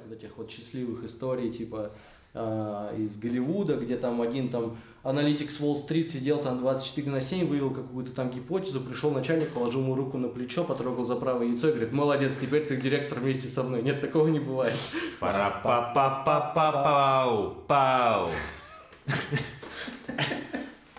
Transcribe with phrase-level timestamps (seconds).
[0.00, 1.90] бывает вот этих вот счастливых историй, типа
[2.34, 7.46] э, из Голливуда, где там один там аналитик с Уолл-стрит сидел там 24 на 7,
[7.46, 11.68] вывел какую-то там гипотезу, пришел начальник, положил ему руку на плечо, потрогал за правое яйцо
[11.68, 13.82] и говорит, молодец, теперь ты директор вместе со мной.
[13.82, 14.74] Нет, такого не бывает.
[15.18, 18.28] пара па па па па пау пау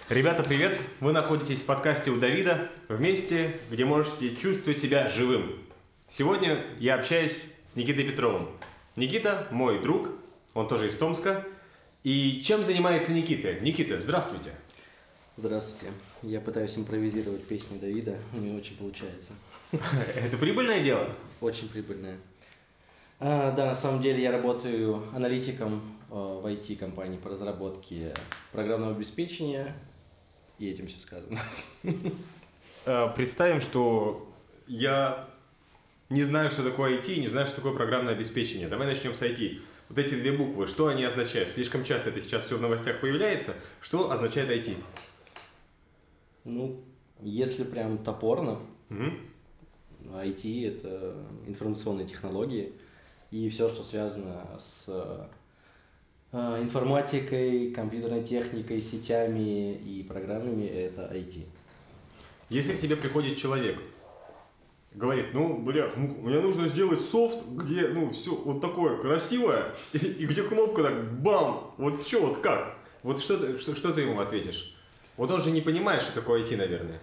[0.10, 0.78] Ребята, привет!
[1.00, 5.54] Вы находитесь в подкасте у Давида, в месте, где можете чувствовать себя живым.
[6.10, 8.50] Сегодня я общаюсь с Никитой Петровым.
[8.98, 10.10] Никита– мой друг,
[10.54, 11.48] он тоже из Томска.
[12.04, 13.54] И чем занимается Никита?
[13.62, 14.52] Никита, здравствуйте.
[15.38, 15.94] Здравствуйте.
[16.24, 19.34] Я пытаюсь импровизировать песни Давида, не очень получается.
[19.72, 21.08] Это прибыльное дело?
[21.40, 22.18] Очень прибыльное.
[23.20, 28.14] А, да, на самом деле я работаю аналитиком э, в IT-компании по разработке
[28.52, 29.74] программного обеспечения,
[30.60, 31.40] и этим все сказано.
[32.86, 34.28] Э, представим, что
[34.68, 35.30] я
[36.12, 38.68] не знаю, что такое IT, не знаю, что такое программное обеспечение.
[38.68, 39.62] Давай начнем с IT.
[39.90, 41.52] Вот эти две буквы, что они означают?
[41.52, 43.56] Слишком часто это сейчас все в новостях появляется.
[43.80, 44.76] Что означает IT?
[46.44, 46.84] Ну,
[47.22, 49.06] если прям топорно, Угу.
[50.18, 51.16] IT это
[51.48, 52.74] информационные технологии
[53.32, 54.90] и все, что связано с
[56.34, 61.46] э, информатикой, компьютерной техникой, сетями и программами, это IT.
[62.50, 63.80] Если к тебе приходит человек,
[64.94, 69.98] говорит, ну, бля, ну, мне нужно сделать софт, где, ну, все вот такое красивое, и,
[69.98, 72.78] и где кнопка так, бам, вот что, вот как?
[73.04, 74.76] Вот что ты, что, что ты ему ответишь?
[75.18, 77.00] Вот он же не понимает, что такое IT, наверное.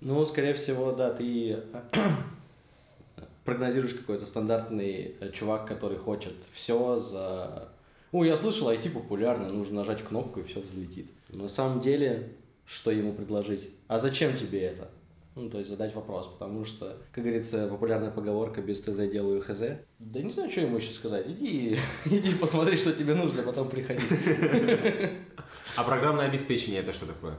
[0.00, 1.58] Ну, скорее всего, да, ты
[3.44, 7.68] прогнозируешь какой-то стандартный э, чувак, который хочет все за...
[8.12, 11.10] Ну, я слышал, IT популярно, нужно нажать кнопку и все взлетит.
[11.30, 12.32] На самом деле,
[12.64, 13.70] что ему предложить?
[13.88, 14.88] А зачем тебе это?
[15.38, 19.78] Ну, то есть задать вопрос, потому что, как говорится, популярная поговорка «без ТЗ делаю ХЗ».
[20.00, 21.26] Да не знаю, что ему еще сказать.
[21.28, 24.02] Иди, иди посмотри, что тебе нужно, потом приходи.
[25.76, 27.36] А программное обеспечение это что такое?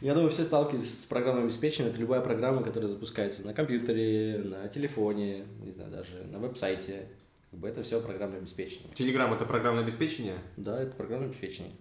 [0.00, 1.92] Я думаю, все сталкивались с программным обеспечением.
[1.92, 7.08] Это любая программа, которая запускается на компьютере, на телефоне, не знаю, даже на веб-сайте.
[7.52, 8.92] Как бы это все программное обеспечение.
[8.94, 10.38] Телеграм это программное обеспечение?
[10.56, 11.72] Да, это программное обеспечение.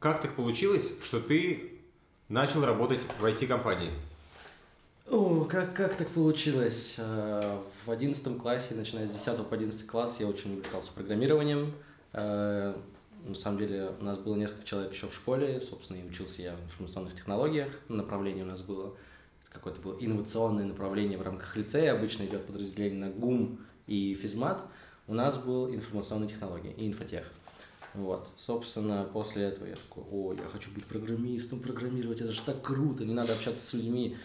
[0.00, 1.74] Как так получилось, что ты
[2.28, 3.90] начал работать в IT-компании?
[5.10, 6.94] О, как, как так получилось?
[6.98, 11.72] Э, В одиннадцатом классе, начиная с 10 по 11 класс, я очень увлекался программированием.
[12.14, 12.74] Э,
[13.26, 16.56] На самом деле у нас было несколько человек еще в школе, собственно, и учился я
[16.56, 17.68] в информационных технологиях.
[17.88, 18.94] Направление у нас было
[19.52, 21.92] какое-то было инновационное направление в рамках лицея.
[21.92, 24.62] Обычно идет подразделение на ГУМ и физмат.
[25.06, 27.24] У нас был информационные технологии и инфотех.
[27.94, 32.60] Вот, собственно, после этого я такой, о, я хочу быть программистом, программировать, это же так
[32.60, 34.16] круто, не надо общаться с людьми.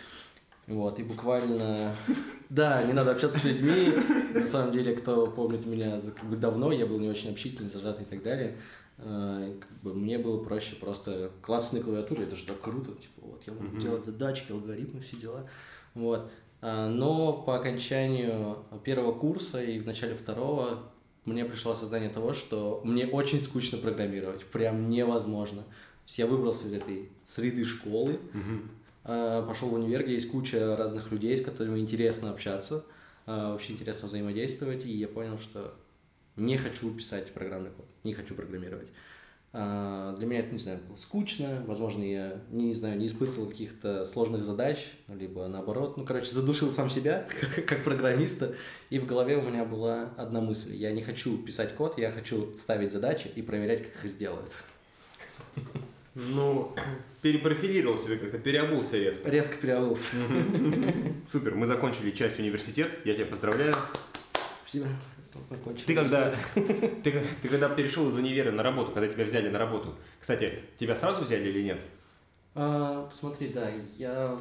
[0.70, 1.94] Вот, и буквально,
[2.50, 3.94] да, не надо общаться с людьми.
[4.34, 6.00] На самом деле, кто помнит меня
[6.32, 8.56] давно, я был не очень общительный, зажатый и так далее.
[9.00, 13.22] Э, как бы мне было проще просто клацать на клавиатуре, это же так круто, типа,
[13.22, 13.80] вот, я могу Мгм.
[13.80, 15.48] делать задачки, алгоритмы, все дела.
[15.96, 16.30] Вот.
[16.62, 20.80] А, Но по окончанию первого курса и в начале второго
[21.26, 25.62] мне пришло осознание того, что мне очень скучно программировать, прям невозможно.
[25.64, 28.38] То есть я выбрался из этой среды школы, а,
[29.48, 32.84] пошел в универ, где есть куча разных людей, с которыми интересно общаться,
[33.26, 35.76] а, вообще интересно взаимодействовать, и я понял, что
[36.36, 38.88] не хочу писать программный код, не хочу программировать.
[39.52, 44.06] А, Для меня это, не знаю, было скучно, возможно, я, не знаю, не испытывал каких-то
[44.06, 47.28] сложных задач, либо наоборот, ну, короче, задушил сам себя,
[47.68, 48.56] как программиста,
[48.90, 52.56] и в голове у меня была одна мысль, я не хочу писать код, я хочу
[52.58, 54.52] ставить задачи и проверять, как их сделают.
[56.16, 56.76] Ну,
[57.22, 59.30] перепрофилировался ты как-то, переобулся резко.
[59.30, 60.16] Резко переобулся.
[61.30, 63.76] Супер, мы закончили часть университет, я тебя поздравляю.
[64.64, 64.88] Спасибо.
[65.86, 69.96] Ты когда, ты, ты когда перешел из универа на работу, когда тебя взяли на работу,
[70.20, 71.80] кстати, тебя сразу взяли или нет?
[72.56, 74.38] А, смотри, да, я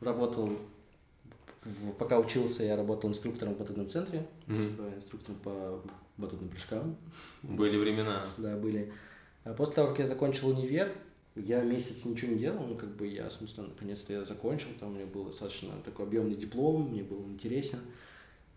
[0.00, 0.56] работал,
[1.64, 5.82] в- пока учился, я работал инструктором в батутном центре, типа инструктором по
[6.18, 6.96] батутным прыжкам,
[7.42, 8.26] Были времена.
[8.36, 8.92] да, были.
[9.48, 10.92] А после того, как я закончил универ,
[11.34, 14.94] я месяц ничего не делал, ну, как бы я, смысле, наконец-то я закончил, там у
[14.94, 17.78] меня был достаточно такой объемный диплом, мне был интересен,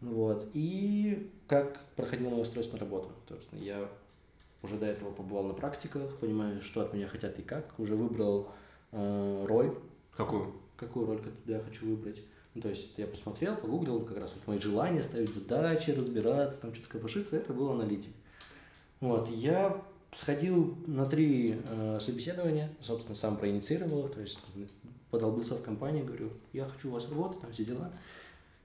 [0.01, 3.87] вот, и как проходило мое устройство на работу, собственно, я
[4.63, 8.49] уже до этого побывал на практиках, понимаю, что от меня хотят и как, уже выбрал
[8.91, 9.73] э, роль,
[10.17, 10.53] Какую?
[10.75, 12.21] какую роль я хочу выбрать.
[12.53, 16.73] Ну, то есть я посмотрел, погуглил, как раз вот мои желания, ставить задачи, разбираться, там
[16.73, 18.11] что-то копошиться, это был аналитик.
[18.99, 24.39] Вот, я сходил на три э, собеседования, собственно, сам проинициировал то есть
[25.09, 27.91] подолбился в компании, говорю, я хочу у вас работать, там все дела.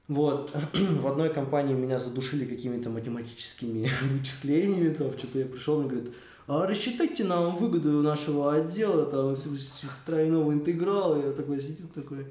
[0.08, 6.14] Вот, в одной компании меня задушили какими-то математическими вычислениями, там что-то я пришел, мне говорит,
[6.46, 12.26] а рассчитайте нам выгоду нашего отдела, там, с, с тройного интеграла, я такой сидел, такой,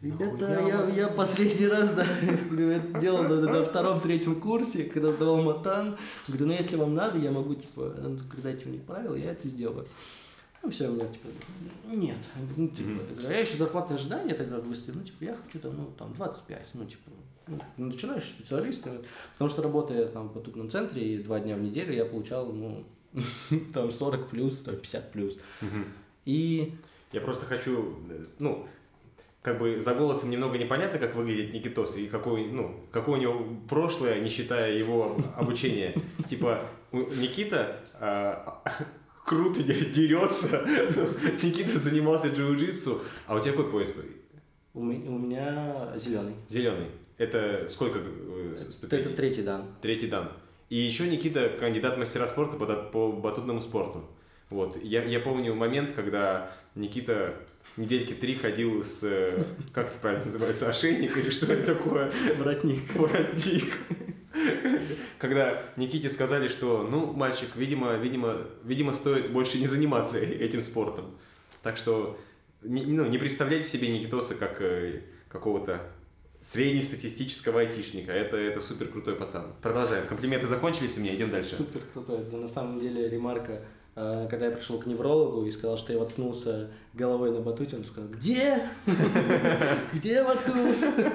[0.00, 5.96] ребята, я, я последний раз, да, это сделал на, на втором-третьем курсе, когда сдавал матан,
[6.28, 7.94] говорю, ну если вам надо, я могу, типа,
[8.42, 9.86] дайте мне правила, я это сделаю.
[10.62, 11.28] Ну, все, у меня, типа,
[11.86, 12.18] нет.
[12.56, 13.14] Ну, типа, mm-hmm.
[13.14, 16.12] говорю, «А я еще зарплатное ожидание тогда выставил, ну, типа, я хочу там, ну, там,
[16.12, 17.10] 25, ну, типа,
[17.46, 18.86] ну, начинающий специалист,
[19.32, 22.84] потому что работая там по тупном центре и два дня в неделю я получал, ну,
[23.72, 25.38] там 40 плюс, там 50 плюс.
[25.62, 25.86] Мгм.
[26.26, 26.74] И
[27.12, 28.68] Я просто хочу, э, ну,
[29.42, 33.46] как бы за голосом немного непонятно, как выглядит Никитос и какой, ну, какое у него
[33.68, 35.94] прошлое, не считая его обучения.
[36.28, 38.62] Типа, Никита а,
[39.24, 40.66] круто де- дерется,
[41.42, 43.94] Никита занимался джиу-джитсу, а у тебя какой пояс?
[44.74, 46.34] у, ме- у меня зеленый.
[46.48, 46.86] Зеленый.
[47.16, 49.02] Это сколько э, ступеней?
[49.04, 49.64] это третий дан.
[49.82, 50.32] Третий дан.
[50.68, 54.04] И еще Никита кандидат мастера спорта по батутному спорту.
[54.50, 54.82] Вот.
[54.82, 57.36] Я, я помню момент, когда Никита
[57.76, 62.12] недельки три ходил с, э, как это правильно называется, ошейник или что это такое?
[62.36, 62.94] Воротник.
[62.94, 63.78] Воротник.
[65.18, 71.16] Когда Никите сказали, что, ну, мальчик, видимо, видимо, видимо, стоит больше не заниматься этим спортом.
[71.62, 72.18] Так что,
[72.62, 75.80] не, ну, не представляйте себе Никитоса как э, какого-то
[76.40, 78.12] среднестатистического айтишника.
[78.12, 79.52] Это, это супер крутой пацан.
[79.62, 80.06] Продолжаем.
[80.06, 81.56] Комплименты закончились у меня, идем дальше.
[81.56, 82.20] Супер крутой.
[82.20, 83.62] Это на самом деле ремарка.
[83.96, 87.84] Э, Когда я пришел к неврологу и сказал, что я воткнулся головой на батуте, он
[87.84, 88.62] сказал, где?
[89.92, 91.12] Где я воткнулся?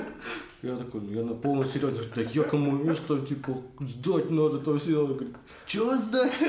[0.64, 5.00] Я такой, я на полном серьезе, да я кому место, типа, сдать надо, то все.
[5.04, 5.36] Он говорит,
[5.68, 6.40] чего сдать?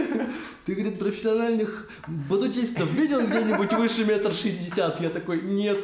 [0.64, 1.88] Ты, говорит, профессиональных
[2.28, 5.00] батутистов видел где-нибудь выше метр шестьдесят?
[5.00, 5.78] Я такой, нет.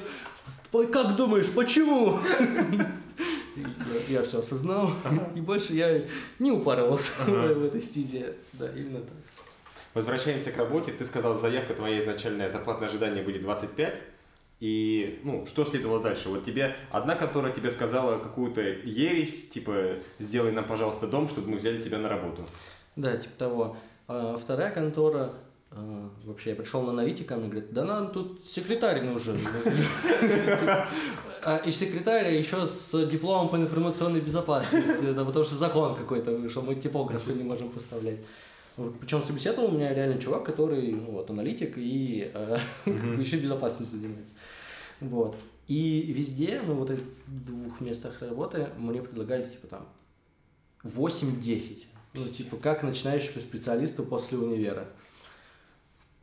[0.70, 2.18] «П- Как думаешь, почему?
[4.08, 4.90] Я, все осознал,
[5.36, 6.00] и больше я
[6.38, 8.34] не упарывался в этой стезе.
[8.54, 9.08] Да, именно так.
[9.94, 10.92] Возвращаемся к работе.
[10.92, 14.00] Ты сказал, заявка твоя изначальная, зарплатное ожидание будет 25.
[14.60, 16.28] И, ну, что следовало дальше?
[16.28, 21.56] Вот тебе одна контора тебе сказала какую-то ересь, типа, сделай нам, пожалуйста, дом, чтобы мы
[21.56, 22.46] взяли тебя на работу.
[22.94, 23.76] Да, типа того.
[24.06, 25.32] А вторая контора,
[25.72, 29.38] а, вообще, я пришел на аналитика, мне говорит, да нам тут секретарь нужен.
[31.44, 36.76] А, И секретарь еще с дипломом по информационной безопасности, потому что закон какой-то вышел, мы
[36.76, 38.18] типографы не можем поставлять.
[39.00, 44.34] Причем собеседовал у меня реально чувак, который, ну, вот, аналитик и э, еще безопасностью занимается.
[45.00, 45.36] Вот.
[45.68, 49.88] И везде, ну, вот этих двух местах работы мне предлагали, типа, там,
[50.84, 51.84] 8-10.
[52.14, 54.88] Ну, типа, как начинающему специалисту после универа.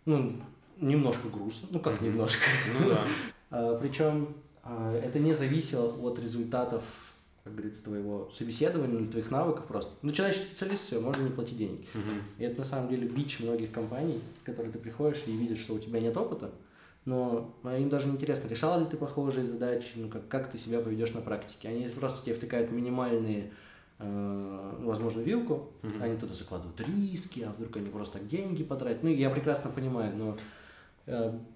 [0.05, 0.41] Ну,
[0.77, 1.67] немножко грустно.
[1.71, 2.41] Ну, как немножко.
[2.79, 3.05] Ну да.
[3.51, 6.83] А, Причем а, это не зависело от результатов,
[7.43, 9.91] как говорится, твоего собеседования или твоих навыков просто.
[10.01, 11.81] Начинающий специалист, все, можно не платить денег.
[11.93, 12.21] Мгм.
[12.37, 15.73] И это на самом деле бич многих компаний, в которые ты приходишь и видишь, что
[15.73, 16.51] у тебя нет опыта,
[17.05, 20.79] но им даже не интересно, решал ли ты похожие задачи, ну как, как ты себя
[20.79, 21.69] поведешь на практике.
[21.69, 23.51] Они просто тебе втыкают минимальные,
[23.99, 26.03] э, ну, возможно, вилку, Мгм.
[26.03, 29.01] они туда закладывают риски, а вдруг они просто так деньги потратят.
[29.01, 30.37] Ну, я прекрасно понимаю, но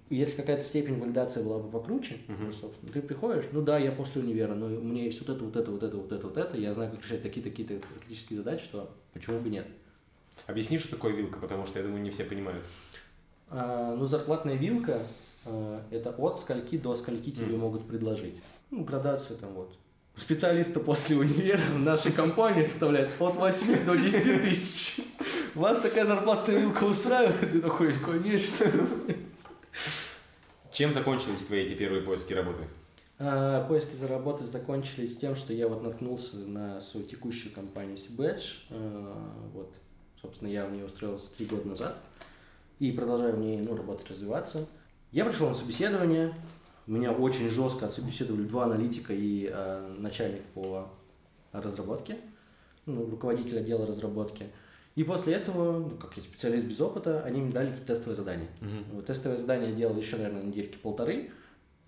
[0.10, 2.46] если какая-то степень валидации была бы покруче, Мгм.
[2.46, 5.44] ну, собственно, ты приходишь, ну да, я после универа, но у меня есть вот это,
[5.44, 8.64] вот это, вот это, вот это, вот это, я знаю, как решать такие-такие практические задачи,
[8.64, 9.68] что почему бы нет.
[10.48, 12.64] Объясни, что такое вилка, потому что, я думаю, не все понимают.
[13.50, 15.00] А, ну, зарплатная вилка
[15.46, 17.60] а, это от скольки до скольки тебе Мгм.
[17.60, 18.36] могут предложить.
[18.72, 19.76] Ну, градация там вот.
[20.16, 25.04] Специалисты после универа в нашей компании составляет от 8 до 10 тысяч.
[25.56, 27.52] Вас такая зарплатная вилка устраивает?
[27.52, 28.68] Ты такой, конечно.
[30.74, 32.64] Чем закончились твои эти первые поиски работы?
[33.20, 38.56] А, Поиски за работой закончились тем, что я вот наткнулся на свою текущую компанию Сибэдж.
[39.54, 39.72] Вот,
[40.20, 41.98] собственно, я в нее устроился три года назад
[42.80, 44.66] и продолжаю в ней ну, работать, развиваться.
[45.12, 46.34] Я пришел на собеседование,
[46.88, 50.90] меня очень жестко отсобеседовали два аналитика и э, начальник по
[51.52, 52.18] разработке,
[52.88, 54.48] ну, руководитель отдела разработки.
[54.96, 58.48] И после этого, ну, как я специалист без опыта, они мне дали какие-то тестовые задания.
[58.92, 61.32] Вот тестовое задание я делал еще, наверное, недельки полторы.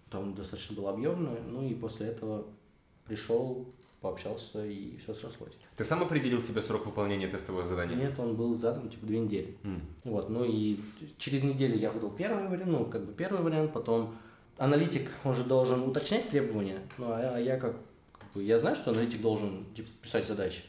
[0.09, 1.39] Там достаточно было объемное.
[1.47, 2.45] Ну и после этого
[3.05, 3.67] пришел,
[4.01, 5.53] пообщался и все срослось.
[5.77, 7.95] Ты сам определил себе срок выполнения тестового задания?
[7.95, 9.57] Нет, он был задан типа две недели.
[9.63, 9.81] М.
[10.03, 10.79] Вот, ну и
[11.17, 14.15] через неделю я выдал первый вариант, ну как бы первый вариант, потом
[14.57, 17.81] аналитик, он же должен уточнять требования, ну а а я как, как
[18.39, 20.63] я знаю, что аналитик должен типа, писать задачи.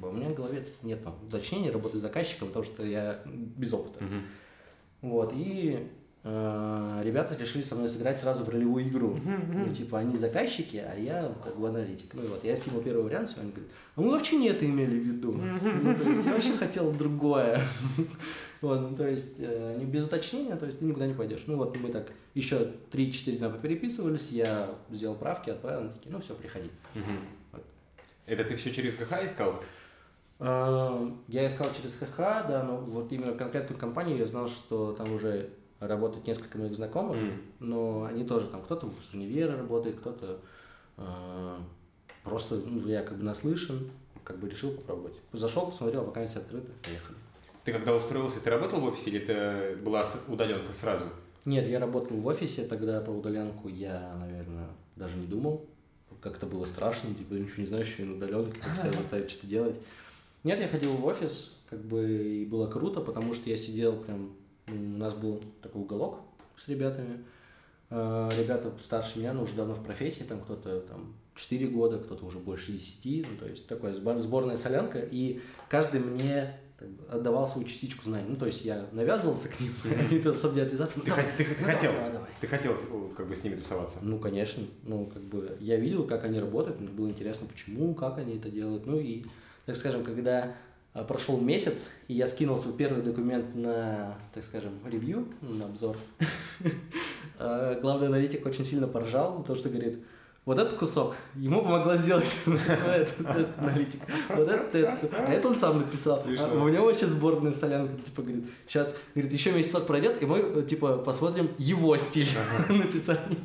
[0.00, 3.72] Бы, У меня в голове нет там уточнения, работы с заказчиком, потому что я без
[3.72, 4.04] опыта.
[4.04, 4.22] Мгм.
[5.02, 5.88] Вот, и
[6.22, 9.18] э, ребята решили со мной сыграть сразу в ролевую игру.
[9.24, 12.14] Ну, типа, они заказчики, а я как бы аналитик.
[12.14, 14.64] Ну и вот, я скинул первый вариант, все, они говорят, а мы вообще не это
[14.64, 15.32] имели в виду.
[15.32, 17.60] Ну, то есть я вообще хотел другое.
[18.62, 21.42] Вот, ну, то есть, э, без уточнения, то есть ты никуда не пойдешь.
[21.48, 26.20] Ну вот мы так еще 3-4 дня переписывались, я сделал правки, отправил, они такие, ну
[26.20, 26.70] все, приходи.
[28.24, 29.60] Это ты все через КХ искал?
[30.38, 35.12] Э, Я искал через ХХ, да, но вот именно конкретную компанию я знал, что там
[35.12, 35.50] уже
[35.80, 37.32] работают несколько моих знакомых, Мгм.
[37.58, 40.38] но они тоже там, кто-то с универа работает, кто-то
[40.98, 41.56] э,
[42.22, 43.90] просто, ну, я как бы наслышан,
[44.22, 45.14] как бы решил попробовать.
[45.32, 47.18] Зашел, посмотрел, вакансия открыта, поехали.
[47.64, 51.04] Ты когда устроился, ты работал в офисе или это была удаленка сразу?
[51.44, 55.64] Нет, я работал в офисе, тогда про удаленку я, наверное, даже не думал.
[56.20, 59.46] Как-то было страшно, типа, ничего не знаешь, еще и на удаленке, как себя заставить что-то
[59.46, 59.76] делать.
[60.44, 64.34] Нет, я ходил в офис, как бы и было круто, потому что я сидел прям,
[64.66, 66.20] м, у нас был такой уголок
[66.56, 67.24] с ребятами.
[67.90, 72.24] Э, Ребята старше меня, но уже давно в профессии, там кто-то там 4 года, кто-то
[72.24, 77.04] уже больше 10, ну, то есть такая сбор- сборная солянка, и каждый мне как бы,
[77.08, 78.26] отдавал свою частичку знаний.
[78.30, 80.98] Ну, то есть я навязывался к ним, они чтобы не отвязаться.
[80.98, 81.92] ну, Ты, давай, хот- ты- ты ну, хотел?
[81.92, 82.28] давай, давай.
[82.40, 82.76] Ты хотел
[83.16, 83.98] как бы с ними тусоваться?
[84.02, 84.64] Ну, конечно.
[84.82, 88.50] Ну, как бы я видел, как они работают, мне было интересно, почему, как они это
[88.50, 88.86] делают.
[88.86, 89.24] Ну и,
[89.66, 90.54] так скажем, когда
[90.94, 95.66] а, прошел месяц, и я скинул свой первый документ на, так скажем, ревью, ну, на
[95.66, 95.96] обзор,
[97.38, 100.04] а, главный аналитик очень сильно поржал, потому что говорит,
[100.44, 104.00] вот этот кусок ему помогла сделать этот аналитик.
[104.28, 106.24] Вот этот, этот, а это он сам написал.
[106.38, 110.38] А у него вообще сборная солянка, типа, говорит, сейчас, говорит, еще месяцок пройдет, и мы,
[110.38, 112.28] э, типа, посмотрим его стиль
[112.68, 113.36] написания.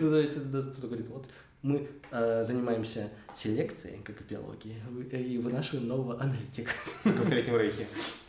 [0.00, 1.26] Ну, то есть, это кто-то говорит, вот,
[1.62, 6.72] мы э, занимаемся селекцией, как в биологии, вы- э, и вынашиваем нового аналитика.
[7.04, 7.86] Как в Третьем Рейхе.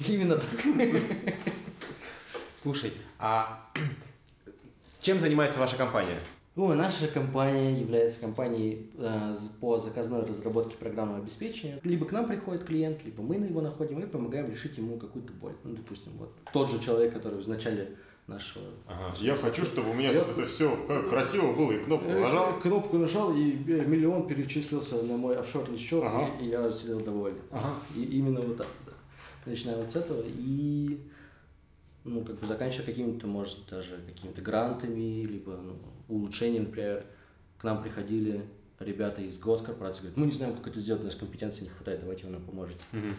[0.08, 1.02] Именно так.
[2.56, 3.68] Слушай, а
[5.02, 6.18] чем занимается ваша компания?
[6.56, 11.80] Ну, наша компания является компанией э, по заказной разработке программного обеспечения.
[11.86, 15.32] Либо к нам приходит клиент, либо мы на его находим и помогаем решить ему какую-то
[15.32, 15.54] боль.
[15.64, 17.96] Ну, допустим, вот тот же человек, который в начале
[18.28, 18.66] нашего...
[18.86, 20.76] Ага, я хочу, чтобы у меня Я- это все
[21.10, 22.60] красиво было и кнопку Э, нажал.
[22.60, 26.30] Кнопку нажал, и э, миллион перечислился на мой офшорный счет, Ага.
[26.42, 27.40] и, и я сидел доволен.
[27.52, 27.76] Ага.
[27.96, 28.92] И именно вот так, да.
[29.46, 31.00] Начинаем вот с этого и
[32.04, 35.76] ну, как бы заканчивая какими-то, может, даже какими-то грантами, либо ну,
[36.12, 37.04] улучшением, например,
[37.58, 38.42] к нам приходили
[38.80, 42.02] ребята из госкорпорации, говорят, мы не знаем, как это сделать, у нас компетенции не хватает,
[42.02, 42.80] давайте вы нам поможете.
[42.92, 43.16] Мгм.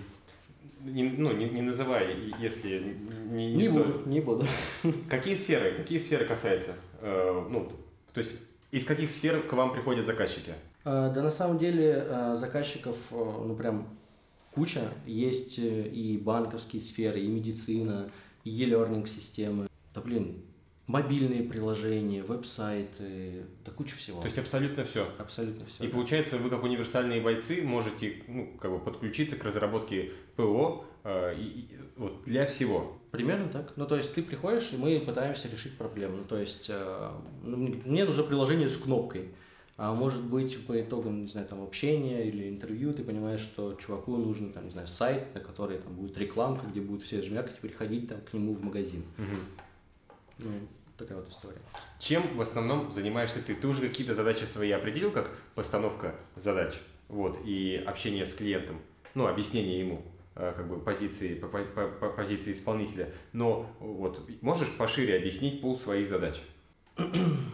[0.85, 2.97] Не, ну, не, не называй, если
[3.31, 3.87] не, не Не стоит.
[3.87, 4.47] буду, не буду.
[5.09, 6.73] Какие сферы, какие сферы касается?
[7.01, 7.71] Э, ну,
[8.13, 8.37] то есть
[8.73, 10.55] из каких сфер к вам приходят заказчики?
[10.85, 13.87] А, Да на самом деле а, заказчиков, а, ну прям
[14.53, 14.81] куча.
[15.07, 18.11] Есть э, и банковские сферы, и медицина,
[18.45, 19.69] и e-learning системы.
[19.95, 20.43] Да блин,
[20.93, 24.21] мобильные приложения, веб-сайты, да куча всего.
[24.21, 25.11] То есть абсолютно все.
[25.17, 25.85] Абсолютно все.
[25.85, 31.35] И получается, вы как универсальные бойцы можете ну, как бы подключиться к разработке ПО э,
[31.39, 32.99] и, и вот для всего.
[33.11, 33.73] Примерно так.
[33.77, 36.19] Ну, то есть ты приходишь, и мы пытаемся решить проблему.
[36.19, 37.11] Ну, то есть э,
[37.43, 39.31] ну, мне нужно приложение с кнопкой.
[39.79, 44.19] А может быть, по итогам, не знаю, там, общения или интервью, ты понимаешь, что чуваку
[44.19, 47.61] нужен, там, не знаю, сайт, на который там будет рекламка, где будут все жмякать и
[47.63, 49.03] приходить там к нему в магазин.
[50.39, 50.51] Ну,
[51.03, 51.59] такая вот история.
[51.99, 53.55] Чем в основном занимаешься ты?
[53.55, 58.81] Ты уже какие-то задачи свои определил, как постановка задач, вот, и общение с клиентом,
[59.15, 60.03] ну, объяснение ему,
[60.35, 63.13] э, как бы позиции, по, по- по- по позиции исполнителя.
[63.33, 66.41] Но вот можешь пошире объяснить пул своих задач?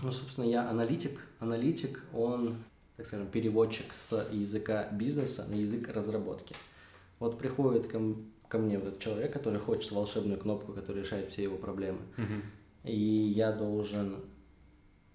[0.02, 1.18] Ну, собственно, я аналитик.
[1.40, 2.56] Аналитик, он,
[2.96, 6.54] так скажем, переводчик с языка бизнеса на язык разработки.
[7.18, 8.00] Вот приходит ко,
[8.48, 11.98] ко мне вот этот человек, который хочет волшебную кнопку, которая решает все его проблемы.
[12.84, 14.16] И я должен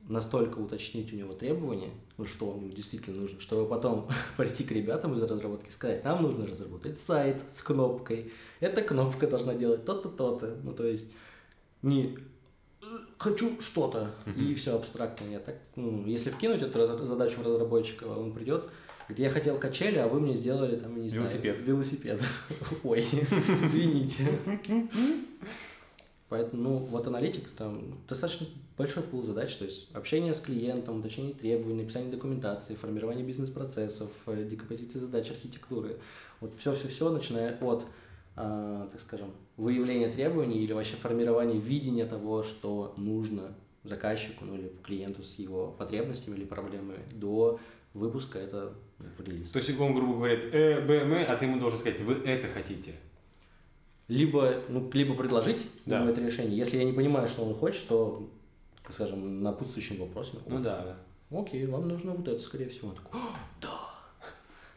[0.07, 5.17] настолько уточнить у него требования, ну, что ему действительно нужно, чтобы потом пойти к ребятам
[5.17, 10.09] из разработки и сказать, нам нужно разработать сайт с кнопкой, эта кнопка должна делать то-то,
[10.09, 10.57] то-то.
[10.63, 11.13] Ну, то есть
[11.81, 12.17] не
[12.81, 12.85] «Э,
[13.17, 15.25] хочу что-то, и все абстрактно.
[15.25, 18.69] Нет, так, ну, если вкинуть эту задачу в разработчика, он придет,
[19.07, 21.59] говорит, я хотел качели, а вы мне сделали там, я не знаю, Велосипед.
[21.61, 22.21] велосипед.
[22.83, 23.01] Ой,
[23.63, 24.39] извините.
[26.33, 31.35] Поэтому, ну, вот аналитик, там достаточно большой пул задач, то есть общение с клиентом, уточнение
[31.35, 35.97] требований, написание документации, формирование бизнес-процессов, э, декомпозиция задач, архитектуры.
[36.41, 37.85] Вот все-все-все, начиная от,
[38.35, 44.71] а, так скажем, выявления требований или вообще формирования видения того, что нужно заказчику, ну или
[44.81, 47.59] клиенту с его потребностями или проблемами, до
[47.93, 49.51] выпуска это в релиз.
[49.51, 52.47] То есть он, грубо говоря, э, Б, М, а ты ему должен сказать, вы это
[52.47, 52.93] хотите.
[54.13, 55.99] Либо, ну, либо предложить Да.
[55.99, 56.55] ему это решение.
[56.55, 58.29] Если я не понимаю, что он хочет, то,
[58.89, 60.39] скажем, напутствующим вопросом.
[60.47, 60.97] Ну да,
[61.31, 61.39] да.
[61.39, 62.89] Окей, вам нужно вот это, скорее всего.
[62.89, 63.23] Он такой, «О,
[63.59, 63.79] да.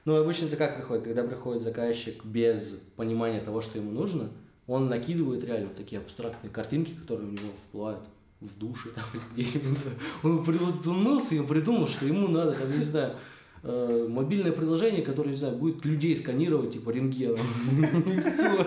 [0.07, 1.05] Ну, обычно это как приходит?
[1.05, 4.31] Когда приходит заказчик без понимания того, что ему нужно,
[4.67, 8.01] он накидывает реально такие абстрактные картинки, которые у него всплывают
[8.41, 9.79] в душе там где-нибудь.
[10.23, 13.17] Он, он мылся и придумал, что ему надо, там, не знаю,
[13.63, 17.39] э, мобильное приложение, которое, не знаю, будет людей сканировать, типа рентгеном.
[18.17, 18.67] И все.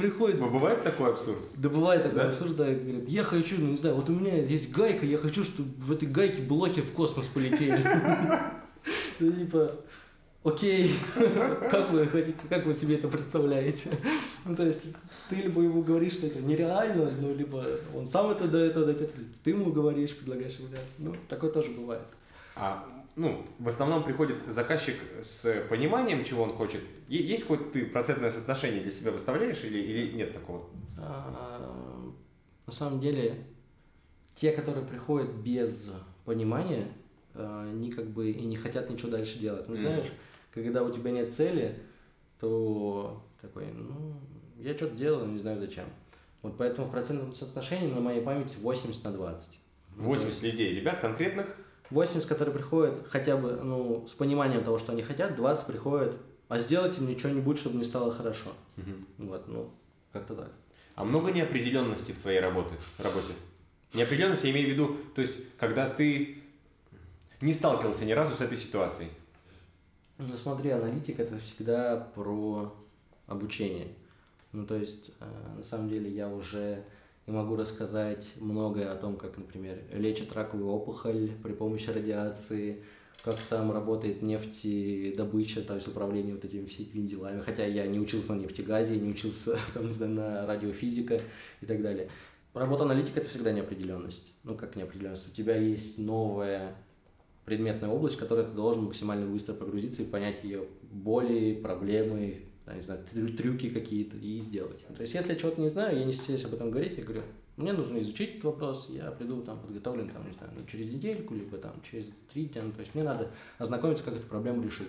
[0.00, 1.38] Приходит, Бывает такой абсурд?
[1.56, 4.70] да бывает такой абсурд, да, говорит, я хочу, ну не знаю, вот у меня есть
[4.72, 7.80] гайка, я хочу, чтобы в этой гайке блохи в космос полетели.
[9.20, 9.74] Ну, типа,
[10.44, 10.92] окей,
[11.70, 13.90] как вы хотите, как вы себе это представляете?
[14.44, 14.84] Ну, то есть,
[15.28, 17.64] ты либо ему говоришь, что это нереально, ну, либо
[17.94, 20.86] он сам это до этого допетривает, ты ему говоришь, предлагаешь вариант.
[20.98, 22.02] Ну, такое тоже бывает.
[22.54, 22.86] А,
[23.18, 26.80] ну, в основном приходит заказчик с пониманием, чего он хочет.
[27.08, 30.64] Есть хоть ты процентное соотношение для себя выставляешь или, или нет такого?
[30.96, 32.12] А,
[32.64, 33.44] На самом деле,
[34.36, 35.90] те, которые приходят без
[36.24, 36.86] понимания,
[37.34, 39.68] а, они как бы и не хотят ничего дальше делать.
[39.68, 40.12] Ну, знаешь,
[40.52, 41.76] когда у тебя нет цели,
[42.38, 44.14] то такой, ну,
[44.60, 45.86] я что-то делаю, не знаю зачем.
[46.42, 49.58] Вот поэтому в процентном соотношении на моей памяти 80 на 20.
[49.96, 51.56] Ну, то 80 людей, ребят конкретных.
[51.90, 56.16] 80, которые приходят хотя бы ну, с пониманием того, что они хотят, 20 приходят,
[56.48, 58.50] а сделать им ничего не будет, чтобы не стало хорошо.
[59.18, 59.70] Вот, ну,
[60.12, 60.50] как-то так.
[60.94, 63.32] А много неопределенности в твоей работе, работе?
[63.94, 66.42] Неопределенность я имею в виду, то есть, когда ты
[67.40, 69.08] не сталкивался ни разу с этой ситуацией.
[70.18, 72.74] Ну, смотри, аналитика это всегда про
[73.26, 73.88] обучение.
[74.52, 75.24] Ну, то есть, э,
[75.56, 76.84] на самом деле, я уже
[77.28, 82.82] и могу рассказать многое о том, как, например, лечат раковую опухоль при помощи радиации,
[83.22, 87.42] как там работает нефтедобыча, то есть управление вот этими всеми делами.
[87.42, 91.20] Хотя я не учился на нефтегазе, не учился там, не знаю, на радиофизика
[91.60, 92.08] и так далее.
[92.54, 94.32] Работа аналитика– это всегда неопределенность.
[94.42, 95.28] Ну, как неопределенность?
[95.28, 96.76] У тебя есть новая
[97.44, 102.76] предметная область, в которой ты должен максимально быстро погрузиться и понять ее боли, проблемы, там,
[102.76, 104.86] не знаю, трю- трюки какие-то и сделать.
[104.94, 107.22] То есть, если я чего-то не знаю, я не стесняюсь об этом говорить, я говорю,
[107.56, 111.34] мне нужно изучить этот вопрос, я приду там подготовлен, там, не знаю, ну, через недельку,
[111.34, 114.88] либо там через три дня, ну, то есть мне надо ознакомиться, как эту проблему решить.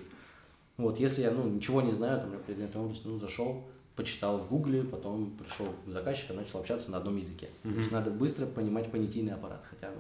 [0.78, 3.64] Вот, если я, ну, ничего не знаю, там, я предметная область, ну, зашел,
[3.96, 7.50] почитал в гугле, потом пришел к заказчику, начал общаться на одном языке.
[7.64, 9.98] То есть надо быстро понимать понятийный аппарат хотя бы.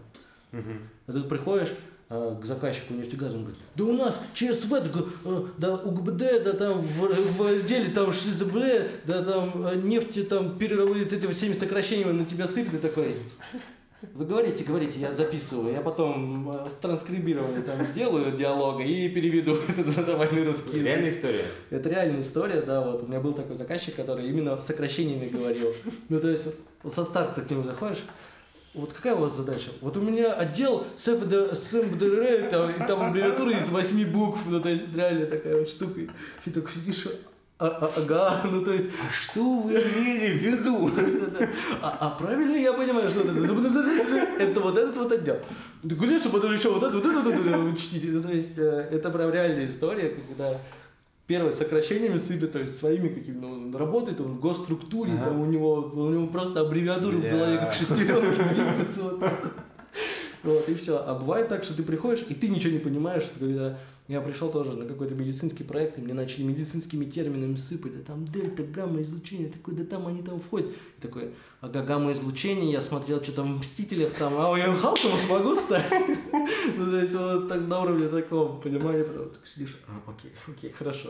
[0.52, 1.74] А тут приходишь
[2.10, 4.90] э, к заказчику нефтегаза, он говорит, да у нас ЧСВ, да,
[5.26, 8.56] э, да УГБД, да там в, в отделе там ШЗБ,
[9.06, 13.16] да там э, нефти там переработают эти всеми сокращениями на тебя сыпят, и такой,
[14.14, 19.84] вы говорите, говорите, я записываю, я потом э, транскрибирование там сделаю диалога и переведу это
[19.84, 20.86] на нормальный русский язык.
[20.86, 21.46] Реальная история.
[21.70, 25.74] Это реальная история, да, вот у меня был такой заказчик, который именно сокращениями говорил.
[26.08, 26.48] Ну, то есть,
[26.90, 28.04] со старта к нему заходишь,
[28.74, 29.70] вот какая у вас задача?
[29.82, 34.42] Вот у меня отдел с ФД, с МДР, там, и там аббревиатура из восьми букв,
[34.48, 36.02] ну, то есть, реально такая вот штука.
[36.46, 37.08] И такой сидишь,
[37.58, 40.92] а, а- ага, ну, то есть, А что вы имели в виду?
[41.82, 43.32] а, а правильно я понимаю, что это?
[44.40, 45.38] Это вот этот вот отдел.
[46.00, 48.08] Конечно, потом еще вот это, вот это, вот это учтите.
[48.12, 50.58] Ну, то есть, э, это прям реальная история, когда
[51.30, 55.26] первое сокращениями сыпет, то есть своими какими-то, ну, он работает он в госструктуре, Ага.
[55.26, 59.14] там у него, у него просто аббревиатуры в голове, как шестеренки двигаются.
[60.42, 60.98] Вот, и все.
[61.06, 63.78] А бывает так, что ты приходишь, и ты ничего не понимаешь, когда
[64.10, 68.26] я пришел тоже на какой-то медицинский проект, и мне начали медицинскими терминами сыпать, да там
[68.26, 70.72] дельта, гамма, излучение, такой, да там они там входят.
[70.98, 75.16] И такой, ага, гамма, излучение, я смотрел, что там в Мстителях, там, а я Халком
[75.16, 75.94] смогу стать?
[76.78, 80.72] Ну, то есть, вот так на уровне такого понимания, потом так сидишь, а, окей, окей,
[80.72, 81.10] хорошо.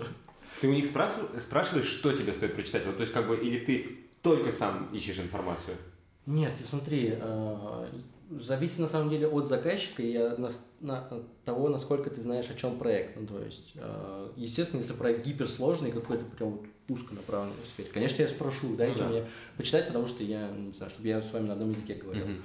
[0.60, 2.86] Ты у них спрашиваешь, что тебе стоит прочитать?
[2.86, 5.78] Вот, то есть, как бы, или ты только сам ищешь информацию?
[6.26, 7.86] Нет, и смотри, э,
[8.30, 10.40] зависит на самом деле от заказчика и от
[11.46, 13.20] того, насколько ты знаешь, о чем проект.
[13.20, 18.22] Ну, то есть, э, естественно, если проект гиперсложный, какой-то прям вот узконаправленный в сфере, конечно,
[18.22, 19.10] я спрошу, дайте Ну да.
[19.10, 19.26] мне
[19.58, 22.26] почитать, потому что я, ну, не знаю, чтобы я с вами на одном языке говорил.
[22.26, 22.44] Мгм.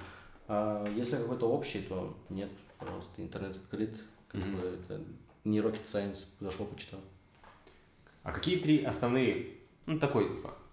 [0.48, 3.94] А если какой-то общий, то нет, пожалуйста, интернет открыт,
[4.28, 4.56] как Мгм.
[4.56, 5.00] бы это
[5.44, 7.00] не rocket science, зашел, почитал.
[8.22, 9.48] А какие три основные,
[9.86, 10.30] ну такой,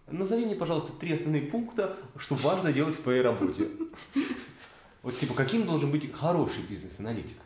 [0.09, 3.67] назови мне, пожалуйста, три основные пункта, что важно делать в твоей работе.
[5.03, 7.37] Вот типа, каким должен быть хороший бизнес-аналитик?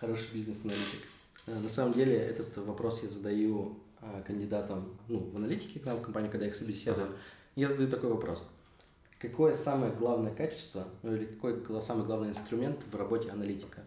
[0.00, 1.00] Хороший бизнес-аналитик.
[1.46, 5.98] Э, На самом деле этот вопрос я задаю а, кандидатам ну, в аналитике к нам
[5.98, 7.16] в компании, когда я их собеседую.
[7.54, 8.48] Я задаю такой вопрос.
[9.20, 13.82] Какое самое главное качество, ну или какой самый главный инструмент в работе аналитика?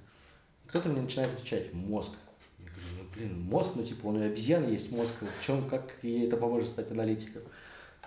[0.68, 2.12] Кто-то мне начинает отвечать мозг.
[2.60, 5.94] Я говорю, ну блин, мозг, ну типа он и обезьяны есть мозг, в чем, как
[6.02, 7.44] ей это поможет стать аналитиком?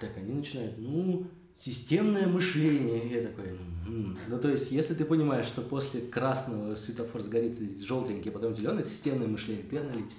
[0.01, 1.27] Так, они начинают, ну,
[1.61, 3.07] системное мышление.
[3.09, 8.35] Я такой, ну, то есть, если ты понимаешь, что после красного светофор сгорится желтенький, а
[8.35, 10.17] потом зеленый, системное мышление, ты аналитик.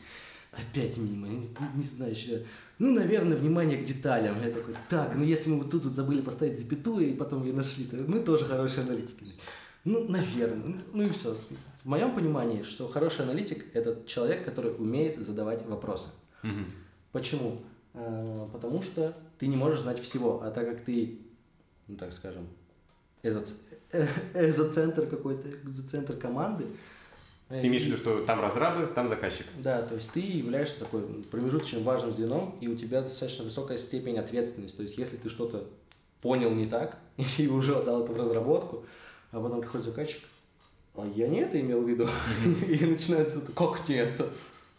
[0.52, 2.44] Опять мимо, не, не знаю, еще.
[2.78, 4.36] Ну, наверное, внимание к деталям.
[4.44, 7.54] Я такой, так, ну если мы вот тут вот забыли поставить запятую, и потом ее
[7.54, 9.26] нашли, то мы тоже хорошие аналитики.
[9.86, 10.68] Ну, наверное.
[10.68, 11.38] Ну, Ну и все.
[11.84, 16.10] В моем понимании, что хороший аналитик– это человек, который умеет задавать вопросы.
[16.44, 16.66] Мгм.
[17.12, 17.62] Почему?
[17.94, 21.20] А, Потому что ты не можешь знать всего, а так как ты,
[21.92, 22.48] ну так скажем,
[23.92, 26.66] э, эзоцентр какой-то, эзоцентр команды.
[27.50, 29.46] Ты имеешь в виду, что там разрабы, там заказчик.
[29.58, 34.18] Да, то есть ты являешься такой промежуточным важным звеном, и у тебя достаточно высокая степень
[34.18, 34.78] ответственности.
[34.78, 35.68] То есть если ты что-то
[36.22, 36.98] понял не так,
[37.38, 38.86] и уже отдал это в разработку,
[39.32, 40.22] а потом приходит заказчик,
[40.96, 42.08] а я не это имел в виду.
[42.68, 44.30] И начинается, как тебе это?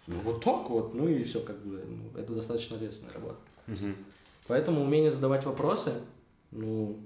[0.07, 3.37] Ну вот так вот, ну и все, как бы, ну, это достаточно ответственная работа.
[4.49, 5.93] Поэтому умение задавать вопросы,
[6.53, 6.99] ну,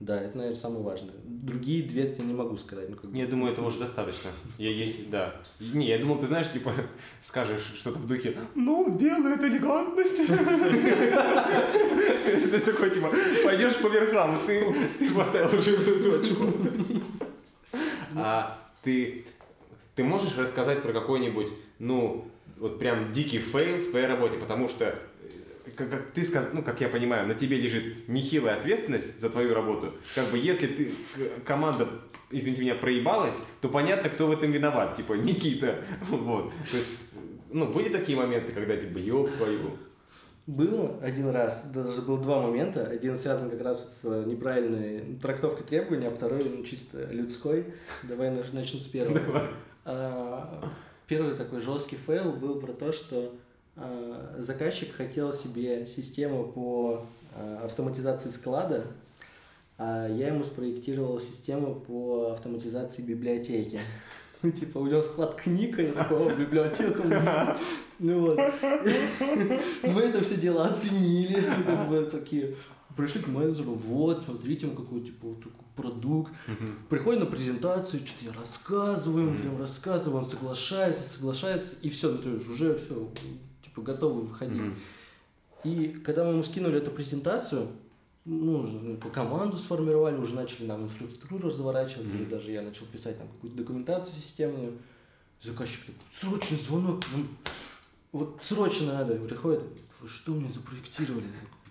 [0.00, 1.14] да, это, наверное, самое важное.
[1.24, 2.88] Другие две я не могу сказать.
[2.90, 3.16] Ну, бы.
[3.16, 4.30] Я думаю, этого уже достаточно.
[4.58, 5.36] Я, я- да.
[5.60, 6.72] Не, я думал, ты знаешь, типа,
[7.22, 10.20] скажешь что-то в духе, ну, белая это элегантность.
[12.24, 13.10] Ты такой, типа,
[13.44, 14.72] пойдешь по верхам, ты,
[15.14, 16.52] поставил уже эту точку.
[18.16, 19.24] А ты,
[19.94, 22.28] ты можешь рассказать про какой-нибудь, ну,
[22.58, 24.98] вот прям дикий фейл в твоей работе, потому что
[25.76, 29.54] как, как ты сказал, ну, как я понимаю, на тебе лежит нехилая ответственность за твою
[29.54, 29.94] работу.
[30.14, 31.88] Как бы, если ты, к- команда,
[32.30, 34.96] извините меня, проебалась, то понятно, кто в этом виноват.
[34.96, 35.80] Типа, Никита.
[36.08, 36.52] Вот.
[36.70, 36.88] То есть,
[37.50, 39.78] ну, были такие моменты, когда, типа, ёб твою.
[40.46, 42.86] Было один раз, даже было два момента.
[42.86, 47.64] Один связан как раз с неправильной трактовкой требований, а второй ну, чисто людской.
[48.02, 49.48] Давай начну с первого.
[49.86, 50.70] А,
[51.06, 53.34] Первый такой жесткий фейл был про то, что
[54.38, 58.84] заказчик хотел себе систему по а, автоматизации склада,
[59.76, 63.80] а я ему спроектировал систему по автоматизации библиотеки.
[64.42, 67.56] Ну, типа, у него склад книг, и я такой, «О, библиотека.
[67.98, 68.38] ну, вот.
[69.82, 72.54] Мы это все дело оценили, как бы такие,
[72.94, 76.32] пришли к менеджеру, вот, смотрите, мы какой типа вот такой продукт.
[76.90, 82.28] Приходим на презентацию, что-то я рассказываю, прям рассказываю, он соглашается, соглашается, и все, ну то
[82.28, 83.08] есть уже все,
[83.74, 84.60] типа готовы выходить.
[84.60, 84.74] Мгм.
[85.64, 87.68] И когда мы ему скинули эту презентацию,
[88.24, 93.18] ну, ну, по команду сформировали, уже начали нам инфраструктуру разворачивать, или даже я начал писать
[93.18, 94.78] там какую-то документацию системную.
[95.40, 97.26] Заказчик такой, срочный звонок, ну,
[98.12, 99.16] вот срочно надо.
[99.16, 99.62] Приходит,
[100.00, 101.26] вы что мне запроектировали?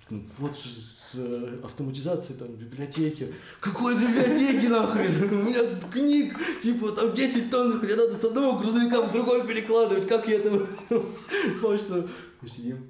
[0.09, 3.33] Ну, вот же с э, автоматизацией там библиотеки.
[3.59, 5.39] Какой библиотеки нахрен?
[5.39, 5.61] У меня
[5.91, 10.07] книг, типа там 10 тонн, мне надо с одного грузовика в другой перекладывать.
[10.07, 10.65] Как я это
[11.77, 12.07] что
[12.41, 12.89] мы сидим.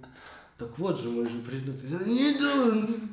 [0.57, 1.87] Так вот же, мы же признаты.
[2.05, 2.33] Не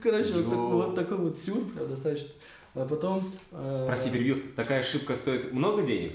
[0.02, 2.28] Короче, вот, так- вот такой вот сюр, прям достаточно.
[2.74, 3.32] А потом...
[3.50, 4.42] э, Прости, перебью.
[4.54, 6.12] Такая ошибка стоит много денег?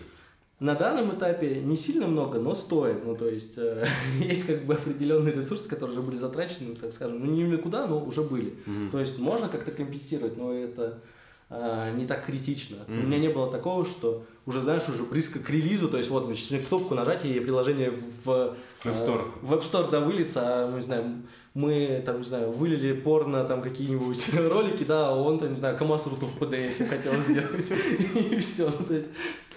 [0.60, 3.06] На данном этапе не сильно много, но стоит.
[3.06, 3.86] Ну, то есть, э,
[4.22, 8.04] есть как бы определенные ресурсы, которые уже были затрачены, так скажем, ну, не никуда, но
[8.04, 8.56] уже были.
[8.66, 8.92] Мгм.
[8.92, 11.00] То есть, можно как-то компенсировать, но это
[11.50, 12.78] э, не так критично.
[12.88, 13.06] У Мгм.
[13.06, 16.36] меня не было такого, что уже, знаешь, уже близко к релизу, то есть, вот, мы
[16.36, 19.22] сейчас кнопку нажать, и приложение в, В App Store.
[19.42, 21.04] в App Store, да, выльется, а, ну, не знаю,
[21.56, 26.28] мы, там, не знаю, вылили порно, там, какие-нибудь ролики, да, он, там, не знаю, Камасруту
[26.28, 27.72] в PDF хотел сделать,
[28.32, 29.10] и все, ну, то есть,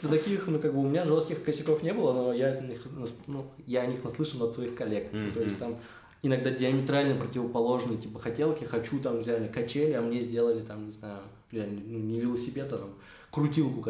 [0.08, 2.86] таких, ну, как бы, у меня жестких косяков не было, но я, них
[3.26, 5.74] ну, я о них наслышан от своих коллег, Ну, то есть, там,
[6.22, 11.18] иногда диаметрально противоположные, типа, хотелки, хочу, там, реально, качели, а мне сделали, там, не знаю,
[11.50, 12.90] реально, ну, не велосипед, а там,
[13.32, 13.80] крутилку,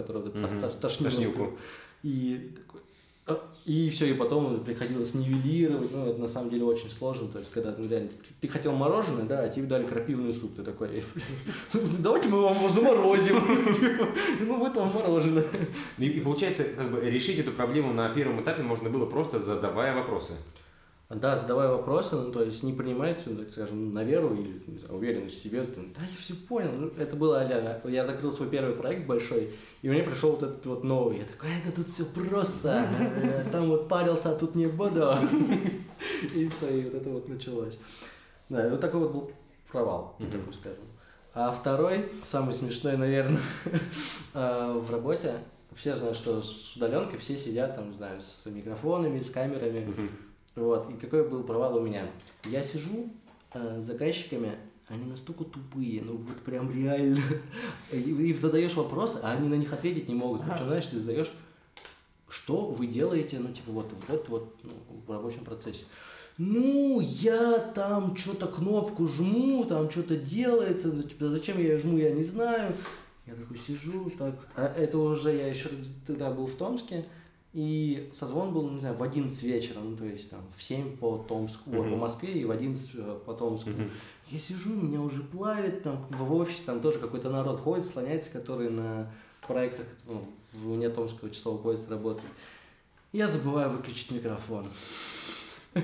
[0.58, 1.10] тош- тошнило.
[1.10, 1.58] Тошнилку.
[2.02, 2.52] И
[3.68, 7.50] и все, и потом приходилось нивелировать, ну, это на самом деле очень сложно, то есть,
[7.50, 8.08] когда, ну, реально,
[8.40, 11.04] ты хотел мороженое, да, а тебе дали крапивный суп, ты такой,
[11.98, 13.40] давайте мы вам заморозим,
[13.74, 14.08] Типа,
[14.40, 15.44] ну, вот вам мороженое.
[15.98, 19.94] И, и получается, как бы решить эту проблему на первом этапе можно было просто задавая
[19.94, 20.32] вопросы.
[21.10, 24.78] Да, задавая вопросы, ну, то есть не принимать всё, так скажем, на веру или не
[24.78, 25.62] знаю, уверенность в себе.
[25.62, 26.70] ты, Да, я все понял.
[26.76, 30.66] Ну, это было, а я закрыл свой первый проект большой, и мне пришел вот этот
[30.66, 31.18] вот новый.
[31.18, 32.86] Я такой, «А, это тут все просто.
[33.24, 35.10] Я Там вот парился, а тут не буду.
[36.34, 37.78] И все, и вот это вот началось.
[38.50, 39.32] Да, вот такой вот был
[39.72, 40.84] провал, такой скажем.
[41.32, 43.40] А второй, самый смешной, наверное,
[44.34, 45.34] а, в работе,
[45.74, 50.10] все знают, что с удаленкой все сидят, там, знаю, с микрофонами, с камерами.
[50.58, 52.10] Вот, и какой был провал у меня?
[52.44, 53.10] Я сижу
[53.54, 54.52] э, с заказчиками,
[54.88, 57.20] они настолько тупые, ну вот прям реально.
[57.92, 60.42] И, и задаешь вопросы, а они на них ответить не могут.
[60.42, 61.30] Причем, знаешь, ты задаешь,
[62.28, 64.72] что вы делаете, ну, типа, вот, вот, вот, ну,
[65.06, 65.84] в рабочем процессе.
[66.38, 71.98] ну, я там что-то кнопку жму, там что-то делается, ну, типа, зачем я ее жму,
[71.98, 72.72] я не знаю.
[73.26, 75.68] Я такой сижу, так, а это уже, я еще
[76.06, 77.04] тогда был в Томске,
[77.54, 81.16] и созвон был, не знаю, в 11 вечера, ну, то есть там в 7 по
[81.16, 81.90] Томску, mm-hmm.
[81.90, 83.70] по Москве и в 11 э, по Томску.
[83.70, 83.90] Mm-hmm.
[84.28, 88.68] Я сижу, меня уже плавит, там в офисе там тоже какой-то народ ходит, слоняется, который
[88.68, 89.10] на
[89.46, 92.30] проектах ну, вне Томского часового поезда работает.
[93.12, 94.66] Я забываю выключить микрофон.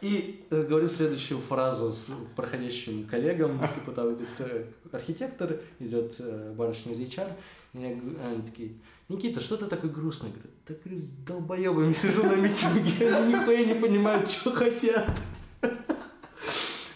[0.00, 6.18] И э, говорю следующую фразу с проходящим коллегам, типа там идет э, архитектор, идет
[6.56, 7.30] барышня из HR,
[7.74, 8.72] и я, они такие,
[9.10, 10.30] Никита, что ты такой грустный?
[10.30, 15.10] Говорю, так с долбоебами сижу на митинге, они нихуя не понимают, что хотят.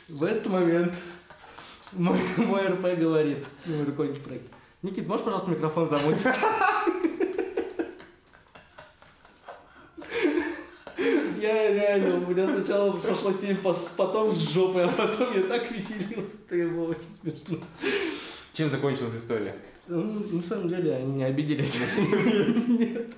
[0.09, 0.94] В этот момент
[1.90, 4.48] мой, мой РП говорит, мой руководитель проекта,
[4.83, 6.38] Никит, можешь, пожалуйста, микрофон замутить?
[11.40, 13.57] Я реально, у меня сначала сошло 7,
[13.96, 17.59] потом с жопы, а потом я так веселился, это было очень смешно.
[18.53, 19.57] Чем закончилась история?
[19.87, 21.79] Ну, на самом деле, они не обиделись.
[22.68, 23.14] Нет.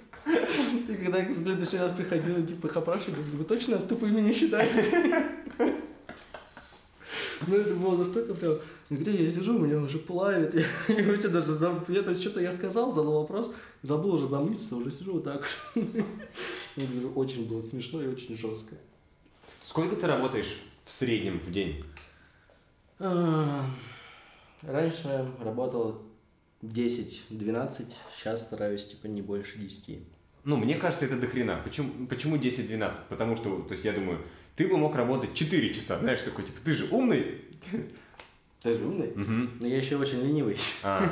[0.88, 4.32] И когда я в следующий раз приходил, типа, их опрашивали, вы точно нас тупыми не
[4.32, 5.30] считаете?
[7.46, 8.58] Ну, это было настолько прям...
[8.88, 10.54] Где я сижу, меня уже плавит.
[10.54, 13.52] Я, я вообще даже забыл, это что-то я сказал, задал вопрос,
[13.82, 15.44] забыл уже замутиться, уже сижу вот так.
[17.16, 18.76] Очень было смешно и очень жестко.
[19.64, 21.84] Сколько ты работаешь в среднем в день?
[24.62, 26.05] Раньше работал
[26.66, 29.98] 10-12, сейчас стараюсь типа не больше 10.
[30.44, 31.60] Ну, мне кажется, это дохрена.
[31.64, 32.96] Почему, почему 10-12?
[33.08, 34.20] Потому что, то есть я думаю,
[34.54, 37.42] ты бы мог работать 4 часа, знаешь, такой, типа, ты же умный.
[38.62, 39.08] Ты же умный?
[39.08, 39.58] Угу.
[39.60, 40.56] Но я еще очень ленивый.
[40.82, 41.08] А.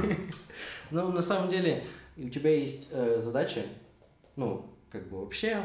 [0.90, 1.84] ну, на самом деле,
[2.16, 3.62] у тебя есть э, задача,
[4.36, 5.62] ну, как бы вообще,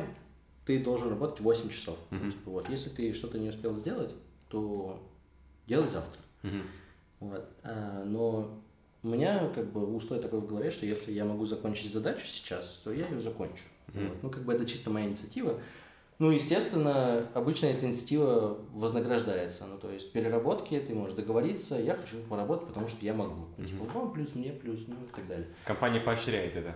[0.65, 1.97] ты должен работать 8 часов.
[2.11, 2.31] Угу.
[2.31, 4.13] Типа, вот, если ты что-то не успел сделать,
[4.49, 5.01] то
[5.67, 6.21] делай завтра.
[6.43, 6.57] Угу.
[7.19, 7.49] Вот.
[7.63, 8.61] А, но
[9.03, 12.81] у меня как бы устой такой в голове, что если я могу закончить задачу сейчас,
[12.83, 13.63] то я ее закончу.
[13.87, 14.07] Mm-hmm.
[14.07, 14.23] Вот.
[14.23, 15.59] Ну, как бы это чисто моя инициатива.
[16.19, 19.65] Ну, естественно, обычно эта инициатива вознаграждается.
[19.65, 23.45] Ну, то есть переработки, ты можешь договориться, я хочу поработать, потому что я могу.
[23.57, 23.67] Mm-hmm.
[23.67, 25.47] Типа, вам плюс, мне плюс, ну и так далее.
[25.65, 26.75] Компания поощряет это?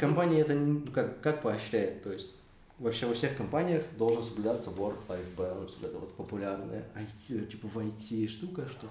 [0.00, 2.02] Компания это ну, как, как поощряет?
[2.02, 2.30] То есть
[2.80, 7.78] вообще во всех компаниях должен соблюдаться work-life balance, вот это вот популярная IT, типа в
[7.78, 8.88] IT штука, что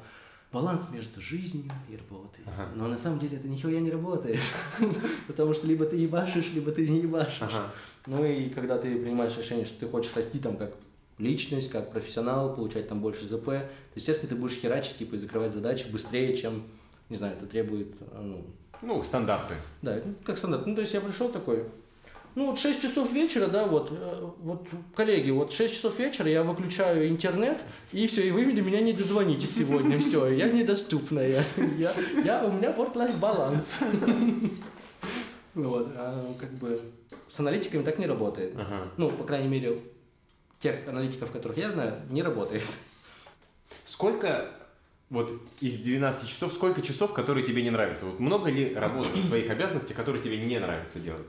[0.52, 2.44] баланс между жизнью и работой.
[2.46, 2.70] Ага.
[2.76, 4.40] Но на самом деле это нихуя не работает.
[5.28, 7.42] Потому что либо ты ебашишь, либо ты не ебашишь.
[7.42, 7.72] Ага.
[8.08, 10.74] Ну и когда ты принимаешь решение, что ты хочешь расти там как
[11.20, 15.54] личность, как профессионал, получать там больше ЗП, то, естественно, ты будешь херачить, типа, и закрывать
[15.54, 16.64] задачи быстрее, чем,
[17.10, 18.46] не знаю, это требует, ну...
[18.82, 19.56] Ну, стандарты.
[19.82, 20.66] Да, как стандарт.
[20.66, 21.66] Ну, то есть я пришел такой,
[22.40, 26.42] ну, вот 6 часов вечера, да, вот, э, вот, коллеги, вот 6 часов вечера я
[26.42, 27.60] выключаю интернет,
[27.92, 31.36] и все, и вы меня не дозвонитесь сегодня, все, я недоступная,
[31.78, 31.92] я,
[32.24, 33.80] я, у меня work-life баланс.
[35.56, 36.80] Вот, а, как бы
[37.28, 38.54] с аналитиками так не работает.
[38.56, 38.88] Ага.
[38.96, 39.80] Ну, по крайней мере,
[40.60, 42.64] тех аналитиков, которых я знаю, не работает.
[43.86, 44.52] Сколько
[45.10, 48.06] вот из 12 часов, сколько часов, которые тебе не нравятся?
[48.06, 51.28] Вот много ли работы в твоих обязанностях, которые тебе не нравится делать?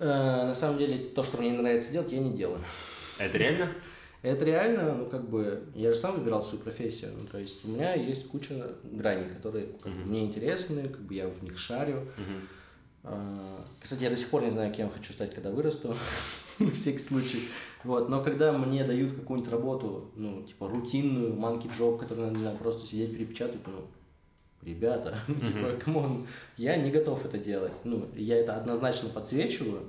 [0.00, 2.60] Э, на самом деле, то, что мне не нравится делать, я не делаю.
[3.18, 3.68] Это реально?
[4.22, 7.10] Это реально, ну, как бы, я же сам выбирал свою профессию.
[7.18, 10.06] Ну, то есть, у меня есть куча граней, которые как uh-huh.
[10.06, 12.06] мне интересны, как бы я в них шарю.
[13.04, 13.64] Uh-huh.
[13.80, 15.94] Кстати, я до сих пор не знаю, кем хочу стать, когда вырасту,
[16.58, 17.48] на всякий случай.
[17.84, 22.42] Вот, но когда мне дают какую-нибудь работу, ну, типа, рутинную, monkey job, который надо, не
[22.42, 23.86] знаю, просто сидеть, перепечатать, ну,
[24.62, 25.44] ребята, mm-hmm.
[25.44, 26.26] типа, come on,
[26.56, 27.72] я не готов это делать.
[27.84, 29.82] Ну, я это однозначно подсвечиваю,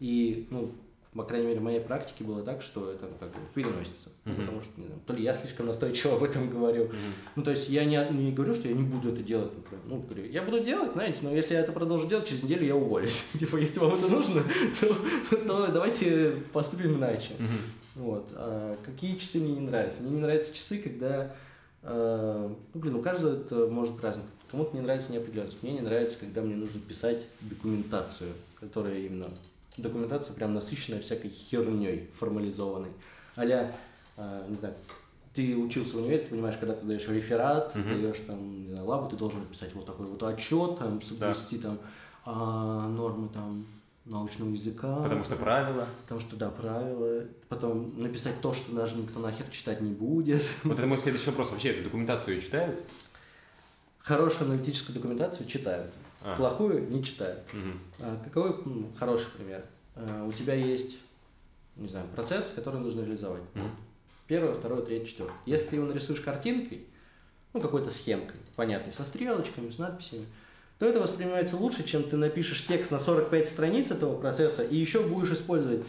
[0.00, 0.72] и, ну,
[1.14, 4.10] по крайней мере, в моей практике было так, что это как бы переносится.
[4.24, 4.36] Mm-hmm.
[4.36, 6.84] потому что, не знаю, то ли я слишком настойчиво об этом говорю.
[6.84, 7.12] Mm-hmm.
[7.36, 9.50] Ну, то есть я не, не говорю, что я не буду это делать.
[9.56, 9.84] Например.
[9.86, 12.76] Ну, говорю, я буду делать, знаете, но если я это продолжу делать, через неделю я
[12.76, 13.24] уволюсь.
[13.38, 14.42] типа, если вам это нужно,
[14.80, 17.30] то, то давайте поступим иначе.
[17.38, 17.96] Mm-hmm.
[17.96, 18.28] Вот.
[18.34, 20.02] А какие часы мне не нравятся?
[20.02, 21.34] Мне не нравятся часы, когда
[21.82, 24.24] ну, блин, у каждого это может быть разный.
[24.50, 25.62] Кому-то не нравится неопределенность.
[25.62, 29.28] Мне не нравится, когда мне нужно писать документацию, которая именно...
[29.76, 32.90] Документация прям насыщенная всякой херней формализованной.
[33.36, 33.72] Аля,
[34.16, 34.74] э, не знаю,
[35.34, 37.82] ты учился в универе, ты понимаешь, когда ты сдаешь реферат, uh-huh.
[37.82, 41.68] сдаешь там, не знаю, лабу, ты должен написать вот такой вот отчет, там, соблюсти да.
[41.68, 41.78] там
[42.24, 43.64] а, нормы там
[44.08, 45.02] научного языка.
[45.02, 45.86] Потому что правила.
[46.02, 47.24] Потому что, да, правила.
[47.48, 50.42] Потом написать то, что даже никто нахер читать не будет.
[50.64, 51.50] Вот это мой следующий вопрос.
[51.50, 52.84] Вообще, эту документацию читают?
[53.98, 55.92] Хорошую аналитическую документацию читают.
[56.22, 56.34] А.
[56.36, 57.40] Плохую не читают.
[57.52, 57.78] Угу.
[58.00, 59.64] А, какой ну, хороший пример?
[59.94, 60.98] А, у тебя есть
[61.78, 63.42] не знаю, процесс, который нужно реализовать.
[63.54, 63.70] Мгм.
[64.26, 65.36] Первое, второе, третье, четвертое.
[65.46, 66.86] Если ты его нарисуешь картинкой,
[67.54, 70.26] ну, какой-то схемкой, понятной, со стрелочками, с надписями,
[70.78, 75.02] то это воспринимается лучше, чем ты напишешь текст на 45 страниц этого процесса и еще
[75.02, 75.82] будешь использовать.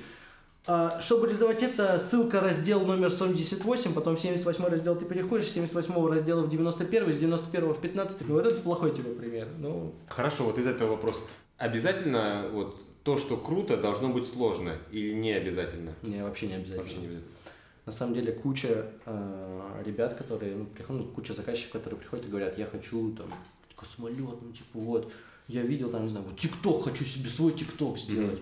[0.66, 5.54] А, чтобы реализовать это, ссылка раздел номер 78, потом в 78 раздел ты переходишь, с
[5.54, 8.28] 78 раздела в 91, с 91 в 15.
[8.28, 9.48] Ну, вот это плохой тебе пример.
[9.58, 11.28] Ну, Хорошо, вот из этого вопрос.
[11.58, 15.94] Обязательно вот то, что круто, должно быть сложно или не обязательно?
[16.04, 16.84] не, вообще не обязательно.
[16.84, 17.34] Вообще не обязательно.
[17.86, 22.30] На самом деле куча э, ребят, которые, ну, приходят, ну, куча заказчиков, которые приходят и
[22.30, 23.34] говорят, я хочу там
[23.80, 25.12] космолет, ну типа вот,
[25.48, 28.40] я видел там, не знаю, вот ТикТок, хочу себе свой ТикТок сделать.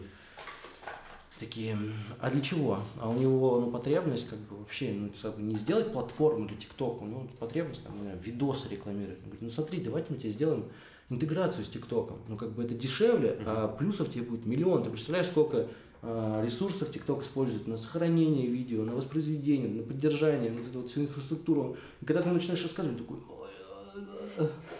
[1.39, 2.79] Такие, «М, а для чего?
[2.99, 7.05] А у него ну, потребность как бы вообще ну, бы не сделать платформу для ТикТока,
[7.05, 9.19] ну потребность там, знаю, видосы рекламировать.
[9.19, 10.65] Он говорит, ну смотри, давайте мы тебе сделаем
[11.09, 12.17] интеграцию с ТикТоком.
[12.27, 14.83] Ну как бы это дешевле, а плюсов тебе будет миллион.
[14.83, 15.67] Ты представляешь, сколько
[16.01, 21.01] а, ресурсов ТикТок использует на сохранение видео, на воспроизведение, на поддержание, вот эту вот всю
[21.01, 21.77] инфраструктуру.
[22.01, 23.36] И когда ты начинаешь рассказывать, такой, «Ой,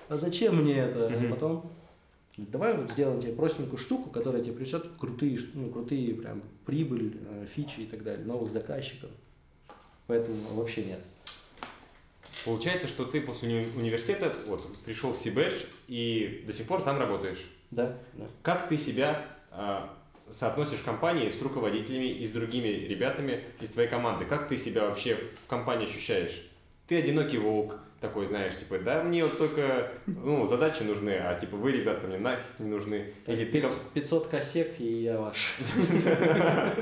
[0.10, 1.08] а, зачем мне это?
[1.08, 1.30] А Мгм.
[1.32, 1.72] потом
[2.38, 7.48] Давай вот сделаем тебе простенькую штуку, которая тебе принесет крутые, ну, крутые прям прибыль, э,
[7.48, 9.10] фичи и так далее, новых заказчиков.
[10.06, 11.00] Поэтому вообще нет.
[12.46, 17.00] Получается, что ты после уни- университета вот, пришел в Сибэш и до сих пор там
[17.00, 17.44] работаешь.
[17.72, 18.26] Да, да.
[18.44, 19.98] Как ты себя а,
[20.30, 24.26] соотносишь в компании с руководителями и с другими ребятами из твоей команды?
[24.26, 26.48] Как ты себя вообще в компании ощущаешь?
[26.88, 31.58] Ты одинокий волк, такой, знаешь, типа, да, мне вот только, ну, задачи нужны, а типа
[31.58, 33.14] вы, ребята, мне нафиг не нужны.
[33.26, 35.56] Или ты как- 500 косек, и я ваш.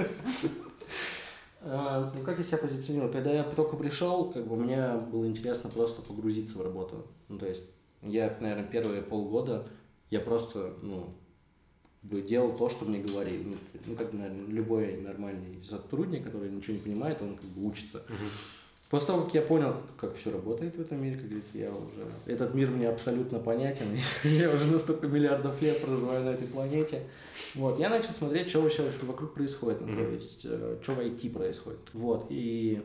[1.67, 3.12] А, Ну, как я себя позиционирую?
[3.12, 7.08] Когда я только пришел, как бы мне было интересно просто погрузиться в работу.
[7.28, 7.63] Ну, то есть,
[8.04, 9.67] я, наверное, первые полгода
[10.12, 11.15] я просто, ну,
[12.04, 13.43] делал то, что мне говорили.
[13.43, 13.56] Ну,
[13.88, 18.04] Ну, как, наверное, любой нормальный сотрудник, который ничего не понимает, он как бы учится.
[18.95, 22.08] После того, как я понял, как все работает в этом мире, как говорится, я уже...
[22.25, 23.88] Этот мир мне абсолютно понятен.
[24.23, 27.01] я уже на столько миллиардов лет проживаю на этой планете.
[27.55, 29.81] Вот, я начал смотреть, что вообще вокруг происходит.
[29.81, 31.81] Ну, то есть, что в IT происходит.
[31.91, 32.81] Вот, и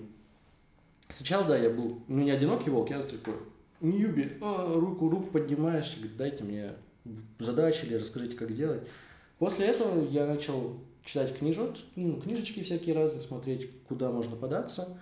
[1.08, 3.34] сначала, да, я был, ну, не одинокий волк, я такой,
[3.80, 6.72] Ньюби, а, руку, руку поднимаешь, говорит, дайте мне
[7.38, 8.82] задачи или расскажите, как сделать.
[9.38, 14.98] После этого я начал читать книжок, ну, книжечки всякие разные, смотреть, куда можно податься.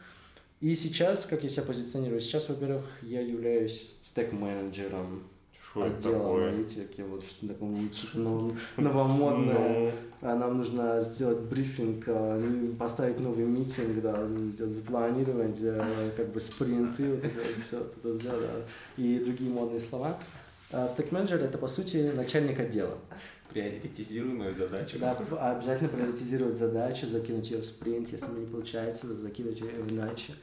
[0.60, 2.20] И сейчас, как я себя позиционирую?
[2.20, 5.22] Сейчас, во-первых, я являюсь стек-менеджером
[5.76, 6.48] это отдела такое?
[6.48, 9.92] аналитики, вот что такое что-то нов- новомодное.
[10.20, 12.42] Ну, А нам нужно сделать брифинг, а,
[12.76, 18.14] поставить новый митинг, да, сделать, запланировать э, как бы спринты, вот это все, вот это
[18.14, 20.18] сделать, да, и другие модные слова.
[20.70, 22.98] А стек-менеджер это по сути начальник отдела.
[23.52, 24.98] приоритизируй мою задачу.
[24.98, 30.34] Да, обязательно приоритизировать задачу, закинуть ее в спринт, если не получается, закинуть ее иначе.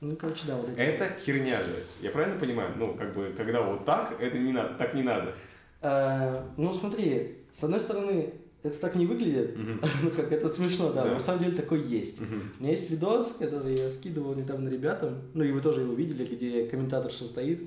[0.00, 0.78] Ну, короче, да, вот эти.
[0.78, 1.74] Это херня же.
[2.02, 2.72] Я правильно понимаю?
[2.76, 5.34] Ну, как бы, когда вот так, это не надо, так не надо.
[5.82, 9.56] А, ну, смотри, с одной стороны, это так не выглядит,
[10.02, 11.12] ну, как это смешно, да, Да.
[11.14, 12.20] на самом деле такой есть.
[12.20, 16.24] У меня есть видос, который я скидывал недавно ребятам, ну и вы тоже его видели,
[16.26, 17.60] где комментаторша стоит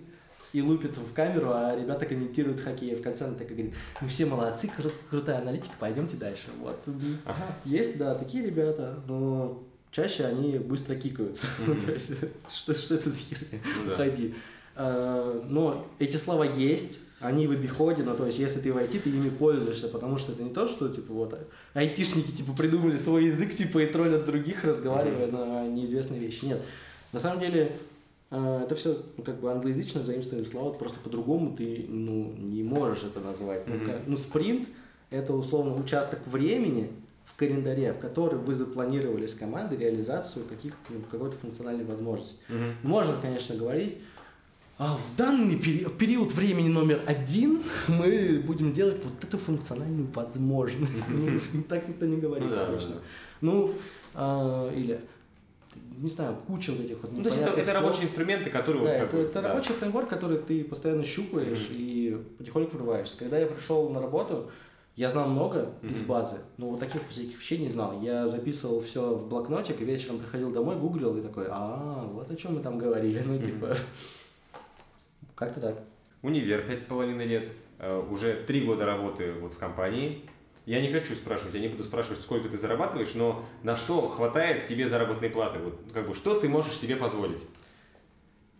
[0.54, 2.96] и лупит в камеру, а ребята комментируют хоккей.
[2.96, 6.48] В конце она такая говорит, мы все молодцы, кру- крутая аналитика, пойдемте дальше.
[6.60, 6.80] Вот.
[7.26, 7.46] Ага.
[7.66, 11.46] Есть, да, такие ребята, но чаще они быстро кикаются.
[11.66, 11.86] Ну, Мгм.
[11.86, 12.14] То есть,
[12.52, 13.60] что, что это за херня?
[13.64, 13.94] Ну да.
[13.94, 14.34] Уходи.
[14.76, 19.02] А, Но эти слова есть, они в обиходе, но то есть если ты в IT,
[19.02, 21.38] ты ими пользуешься, потому что это не то, что типа вот
[21.74, 26.46] айтишники типа придумали свой язык типа и троллят других, разговаривая на неизвестные вещи.
[26.46, 26.62] Нет.
[27.12, 27.78] На самом деле
[28.32, 33.20] это все ну, как бы англоязычно заимствованные слова, просто по-другому ты ну, не можешь это
[33.20, 33.68] назвать.
[33.68, 34.68] Ну, ка- Ну, спринт
[35.10, 36.90] это условно участок времени
[37.26, 42.38] в календаре, в который вы запланировали с командой реализацию каких-то, ну, какой-то функциональной возможности.
[42.50, 42.74] Мгм.
[42.84, 43.98] Можно, конечно, говорить,
[44.78, 51.06] а в данный пери- период времени номер один мы будем делать вот эту функциональную возможность.
[51.10, 52.96] Ну, Так никто не говорит Ну обычно.
[53.42, 53.74] Ну,
[54.14, 55.00] а, или,
[56.02, 57.84] не знаю, куча вот этих вот Ну, то есть это, это слов.
[57.84, 59.50] рабочие инструменты, которые Да, вот это, это да.
[59.50, 61.78] рабочий фреймворк, который ты постоянно щупаешь Мгм.
[61.78, 63.18] и потихоньку врываешься.
[63.18, 64.50] Когда я пришел на работу,
[64.96, 66.08] я знал много из Мгм.
[66.08, 68.02] базы, но вот таких всяких вещей не знал.
[68.02, 72.36] Я записывал все в блокнотик, и вечером приходил домой, гуглил и такой, а, вот о
[72.36, 73.22] чем мы там говорили.
[73.26, 73.76] Ну, типа,
[75.36, 75.80] как-то так.
[76.22, 80.22] Универ пять с половиной лет, э, уже три года работы вот в компании.
[80.70, 84.68] Я не хочу спрашивать, я не буду спрашивать, сколько ты зарабатываешь, но на что хватает
[84.68, 85.58] тебе заработной платы?
[85.58, 87.42] Вот как бы что ты можешь себе позволить?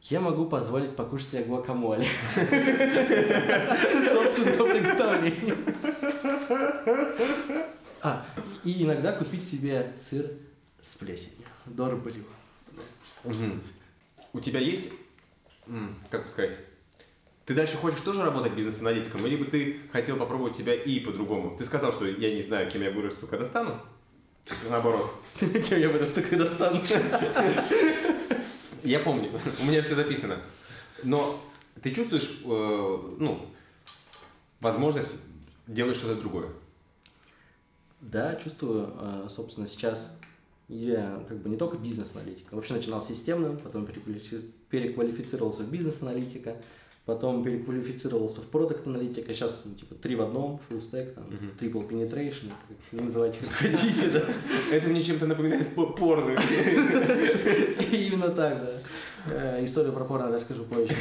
[0.02, 2.08] Я могу позволить покушать себе гуакамоле.
[4.12, 5.56] Собственного приготовления.
[8.02, 8.26] А,
[8.64, 10.32] и иногда купить себе сыр
[10.82, 11.46] С плесенью.
[11.68, 12.26] Дорблю.
[14.34, 14.92] У тебя есть,
[16.10, 16.58] как сказать,
[17.50, 21.58] ты дальше хочешь тоже работать бизнес-аналитиком, или бы ты хотел попробовать себя и по-другому?
[21.58, 23.76] Ты сказал, что я не знаю, кем я вырасту, когда стану.
[24.70, 25.12] Наоборот.
[25.40, 26.80] Кем я вырасту, когда стану?
[28.84, 29.32] Я помню,
[29.62, 30.38] у меня все записано.
[31.04, 31.44] Но
[31.82, 33.50] ты чувствуешь, э, ну,
[34.60, 35.18] возможность
[35.66, 36.50] делать что-то другое?
[38.00, 38.94] Да, чувствую.
[38.96, 40.16] А, Собственно, сейчас
[40.68, 42.52] я как бы не только бизнес-аналитик.
[42.52, 46.56] Вообще начинал системным, потом переквалифи- переквалифицировался в бизнес-аналитика,
[47.10, 49.34] потом переквалифицировался в продукт-аналитика.
[49.34, 51.52] Сейчас ну, типа три в одном, full stack, там, Мгм.
[51.60, 52.52] triple penetration,
[52.92, 54.24] как называйте как хотите, да.
[54.72, 56.32] Это мне чем-то напоминает по- порно.
[57.92, 58.72] Именно так, да.
[59.32, 60.94] Э, Историю про порно расскажу позже.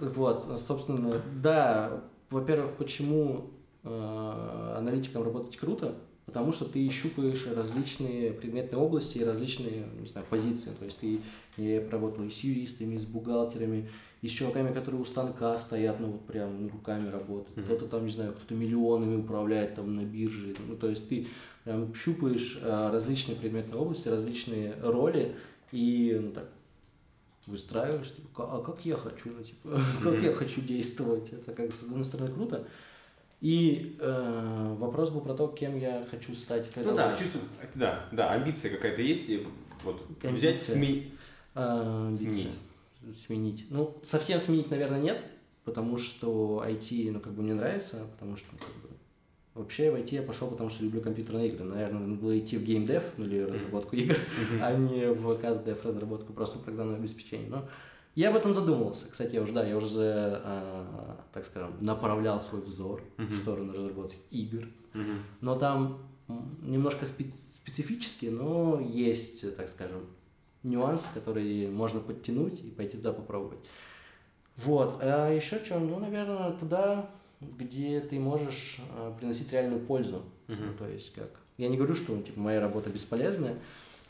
[0.00, 3.50] Вот, собственно, да, во-первых, почему
[3.84, 5.94] э, аналитикам работать круто?
[6.24, 10.70] Потому что ты щупаешь различные предметные области и различные, не знаю, позиции.
[10.78, 11.20] То есть ты
[11.56, 13.88] я работал и с юристами, и с бухгалтерами,
[14.26, 17.56] и с чуваками, которые у станка стоят, ну вот прям ну, руками работают.
[17.56, 17.64] Мгм.
[17.66, 20.54] Кто-то там, не знаю, кто-то миллионами управляет там на бирже.
[20.68, 21.28] Ну, то есть ты
[21.64, 25.36] прям щупаешь э, различные предметные области, различные роли
[25.72, 26.48] и ну, так
[27.46, 31.32] выстраиваешь, типа, «Ка- а как я хочу, ну, типа, как я хочу действовать.
[31.32, 32.66] Это как с одной стороны круто.
[33.40, 36.68] И э, вопрос был про то, кем я хочу стать.
[36.72, 37.24] когда Ну да, вырасту.
[37.24, 39.46] чувствую, да, да, амбиция какая-то есть, и
[39.84, 40.32] вот Амбиция.
[40.32, 41.04] взять, сме-
[41.54, 42.32] А, амбиции.
[42.32, 42.58] Сменить.
[43.12, 43.66] Сменить.
[43.70, 45.18] Ну, совсем сменить, наверное, нет,
[45.64, 48.96] потому что IT, ну, как бы мне нравится, потому что, ну, как бы,
[49.54, 51.64] вообще в IT я пошел, потому что люблю компьютерные игры.
[51.64, 54.16] Наверное, надо было идти в геймдев, ну, или разработку игр,
[54.60, 57.48] а не в КСДФ разработку просто программного обеспечения.
[57.48, 57.68] Но
[58.14, 59.04] я об этом задумывался.
[59.10, 64.16] Кстати, я уже, да, я уже, а, так скажем, направлял свой взор в сторону разработки
[64.30, 64.66] игр.
[65.40, 65.98] Но там
[66.62, 70.06] немножко спе- специфически, но есть, так скажем,
[70.66, 73.58] нюансы, которые можно подтянуть и пойти туда попробовать.
[74.56, 74.98] Вот.
[75.00, 75.78] А еще что?
[75.78, 77.08] Ну, наверное, туда,
[77.40, 80.22] где ты можешь а, приносить реальную пользу.
[80.48, 81.30] Ну, то есть как...
[81.56, 83.54] Я не говорю, что типа, моя работа бесполезная,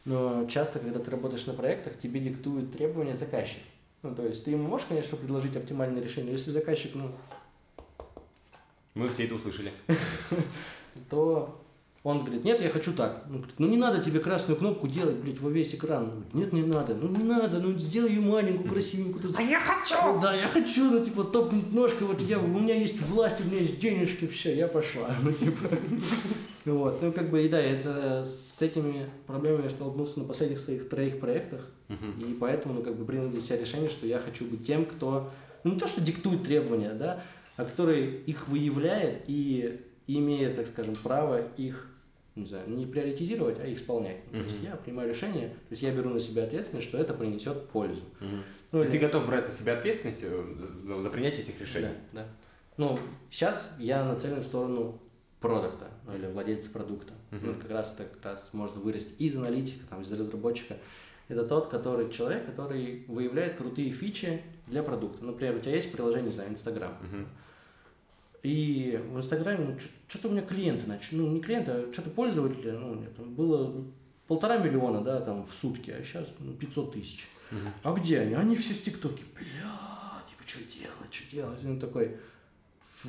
[0.05, 3.63] но часто, когда ты работаешь на проектах, тебе диктуют требования заказчик.
[4.03, 7.11] Ну, то есть ты ему можешь, конечно, предложить оптимальное решение, если заказчик, ну,
[8.95, 9.73] Мы все это услышали.
[11.11, 11.61] то
[12.07, 13.25] он говорит, нет, я хочу так.
[13.27, 16.05] Он говорит, ну не надо тебе красную кнопку делать, блядь, во весь экран.
[16.05, 16.95] Он говорит, нет, не надо.
[16.95, 19.35] Ну не надо, ну сделай ее маленькую, красивенькую.
[19.37, 20.21] А я хочу!
[20.23, 23.59] Да, я хочу, ну типа топнуть ножкой, вот я, у меня есть власть, у меня
[23.59, 25.11] есть денежки, все, я пошла.
[25.23, 25.69] Ну типа,
[26.65, 30.61] ну вот, ну как бы, и да, это с этими проблемами я столкнулся на последних
[30.61, 31.69] своих троих проектах.
[31.89, 35.33] И поэтому, ну, как бы принял для себя решение, что я хочу быть тем, кто,
[35.65, 37.25] ну, не то, что диктует требования, да,
[37.57, 41.89] а который их выявляет и имеет, так скажем, право их,
[42.37, 44.19] не знаю, не приоритизировать, а исполнять.
[44.31, 47.15] Ну, То есть я принимаю решение, то есть я беру на себя ответственность, что это
[47.15, 48.03] принесет пользу.
[48.21, 48.43] Мгм.
[48.73, 51.89] Ну, И или- Ты готов брать на себя ответственность э, за, за принятие этих решений?
[52.13, 52.27] Да, да.
[52.77, 52.99] Ну,
[53.31, 55.01] сейчас я нацелен в сторону
[55.41, 57.15] продукта, ну, или владельца продукта.
[57.31, 57.47] Мгм.
[57.47, 60.77] Ну, как раз это как раз можно вырасти из аналитика, там, из разработчика.
[61.29, 65.25] Это тот, который человек, который выявляет крутые фичи для продукта.
[65.25, 66.93] Например, у тебя есть приложение, не знаю, Инстаграм.
[67.03, 67.27] Мгм.
[68.47, 69.77] И в Инстаграме, ну,
[70.07, 73.85] что-то у меня клиенты начали, ну, не клиенты, а что-то пользователи, ну, нет, там было
[74.29, 77.27] полтора миллиона, да, там, в сутки, а сейчас ну, 500 тысяч.
[77.51, 77.73] Мгм.
[77.83, 78.35] А где они?
[78.35, 79.25] Они все в ТикТоке.
[79.35, 81.65] Бля, типа, что делать, что делать?
[81.65, 82.19] Он такой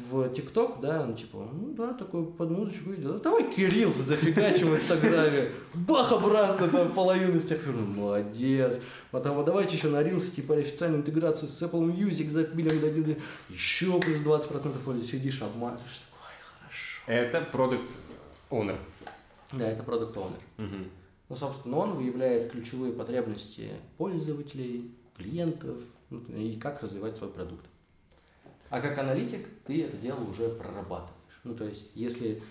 [0.10, 3.14] в ТикТок, да, ну, типа, ну, да, такой под музычку видел.
[3.14, 5.52] «Да Давай Кирилл зафигачим в Инстаграме.
[5.74, 7.74] Бах, обратно, там, половину с тех пор.
[7.74, 8.80] Ну, молодец.
[9.12, 13.18] Потом, вот давайте еще на Reels, типа, официальную интеграцию с Apple Music запилим, дадим.
[13.50, 15.06] Еще плюс 20% пользы.
[15.06, 16.02] Сидишь, обмазываешь.
[16.10, 17.02] Такой, «Ой, хорошо.
[17.08, 17.90] Это продукт
[18.50, 18.78] owner.
[19.54, 20.90] Да, это продукт оунер Мгм.
[21.30, 25.78] Ну, собственно, он выявляет ключевые потребности пользователей, клиентов
[26.10, 27.66] ну, и как развивать свой продукт.
[28.70, 31.14] А как аналитик ты это дело уже прорабатываешь.
[31.44, 32.42] Ну, то есть, если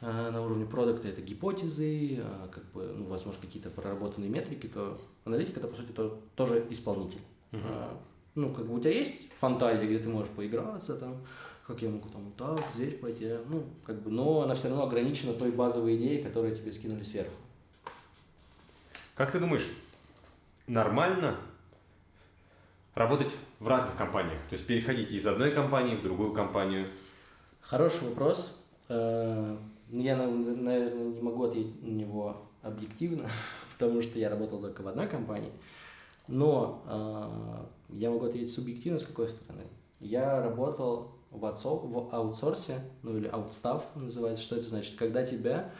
[0.00, 4.98] э, на уровне продукта это гипотезы, э, как бы, ну, возможно, какие-то проработанные метрики, то
[5.24, 7.20] аналитик это, по сути, то- тоже исполнитель.
[7.50, 7.62] Мгм.
[7.66, 8.00] А,
[8.34, 11.18] ну, как бы у тебя есть фантазия, где ты можешь поиграться, там,
[11.66, 14.84] как я могу там вот так, здесь пойти, ну, как бы, но она все равно
[14.84, 17.32] ограничена той базовой идеей, которую тебе скинули сверху.
[19.14, 19.68] Как ты думаешь,
[20.66, 21.36] нормально
[22.94, 24.38] работать в разных компаниях?
[24.48, 26.88] То есть переходить из одной компании в другую компанию?
[27.60, 28.56] Хороший вопрос.
[28.88, 29.56] Э,
[29.90, 33.28] Я, на- наверное, не могу ответить на него объективно,
[33.78, 35.52] потому что я работал только в одной компании.
[36.28, 39.64] Но э, я могу ответить субъективно с какой стороны.
[40.00, 41.44] Я работал в
[42.14, 44.44] аутсорсе, ну или аутстав называется.
[44.44, 44.96] Что это значит?
[44.96, 45.70] Когда тебя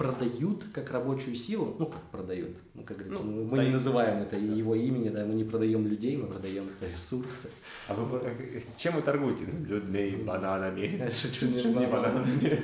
[0.00, 3.70] продают как рабочую силу, ну как продают, ну как говорится, Ну, мы, мы да, не
[3.70, 7.50] называем это его имени, да, мы не продаем людей, мы продаем ресурсы.
[7.86, 8.18] А вы
[8.78, 9.44] чем вы торгуете?
[9.46, 10.96] Ну, Людьми, бананами.
[10.98, 12.24] Я шучу, не Не банан.
[12.24, 12.62] бананами.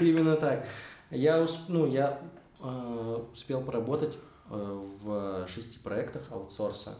[0.00, 0.66] Именно так.
[1.10, 2.20] Я, ну, я
[2.62, 4.16] э, успел поработать
[4.50, 6.94] э, в шести проектах аутсорса.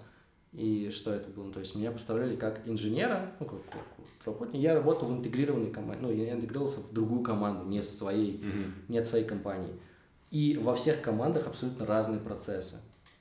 [0.57, 1.53] И что это было?
[1.53, 3.83] То есть меня поставляли как инженера, ну, как, как
[4.25, 4.57] работника.
[4.57, 8.75] Я работал в интегрированной команде, ну, я интегрировался в другую команду, не с своей, Мгм.
[8.89, 9.75] не от своей компании.
[10.31, 12.77] И во всех командах абсолютно разные процессы.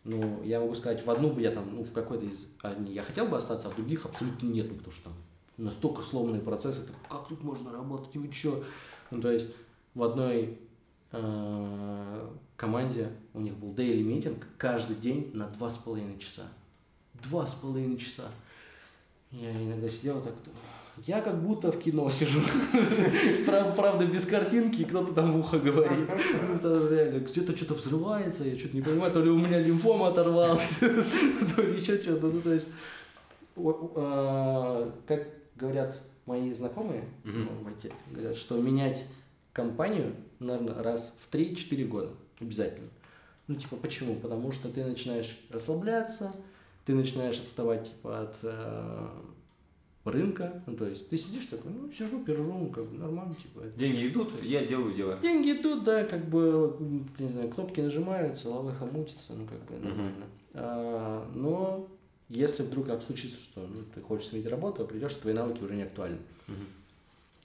[0.06, 3.04] Ну, я могу сказать, в одну бы я там, ну, в какой-то из одни я
[3.04, 5.14] хотел бы остаться, а в других абсолютно нет, ну, потому что там
[5.58, 8.64] настолько сломанные процессы, так как тут можно работать, вы чё?
[9.12, 9.48] Ну, то есть
[9.94, 10.58] в одной
[11.12, 16.44] э, команде у них был daily митинг каждый день на два с половиной часа.
[17.30, 18.24] Два с половиной часа.
[19.32, 20.34] Я иногда сидел так,
[21.06, 22.40] я как будто в кино сижу.
[23.46, 26.10] Прав- Правда, без картинки, кто-то там в ухо говорит.
[26.62, 30.78] Ну, реально, где-то что-то взрывается, я что-то не понимаю, то ли у меня лимфома оторвалась,
[31.56, 32.28] то ли еще что-то.
[32.28, 32.70] Ну, то есть,
[33.58, 39.06] а, как говорят мои знакомые ну, в IT, говорят, что менять
[39.52, 42.10] компанию, наверное, раз в 3-4 года
[42.40, 42.88] обязательно.
[43.48, 44.16] Ну, типа, почему?
[44.16, 46.34] Потому что ты начинаешь расслабляться,
[46.86, 49.08] ты начинаешь отставать, типа, от э,
[50.06, 50.64] рынка.
[50.68, 53.62] Ну, то есть, ты сидишь такой, ну, сижу, пержу, ну, как бы нормально, типа.
[53.76, 55.18] Деньги идут, я делаю дела.
[55.22, 56.78] Деньги идут, да, как бы,
[57.20, 60.26] не знаю, кнопки нажимаются, лавыха мутится, ну, как бы, нормально.
[60.54, 61.88] А, но
[62.30, 65.76] если вдруг так случится, что ну, ты хочешь сменить работу, а придешь, твои навыки уже
[65.76, 66.18] не актуальны.
[66.48, 66.66] Мгм.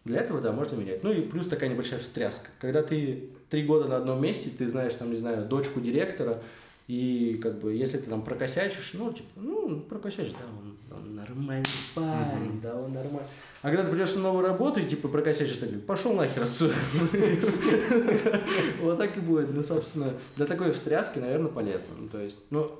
[0.05, 1.05] Для этого, да, можно менять.
[1.05, 2.49] Ну и плюс такая небольшая встряска.
[2.59, 6.43] Когда ты три года на одном месте, ты знаешь, там, не знаю, дочку директора,
[6.91, 11.65] и как бы, если ты там прокосячишь, ну, типа, ну, прокосячишь, да, он, он нормальный
[11.95, 13.29] парень, да, он нормальный.
[13.63, 16.75] А когда ты придешь на новую работу и, типа, прокосячишь, так, пошел нахер отсюда.
[18.83, 19.55] Вот так и будет.
[19.55, 21.95] Ну, собственно, для такой встряски, наверное, полезно.
[21.97, 22.73] Ну, То есть, ну,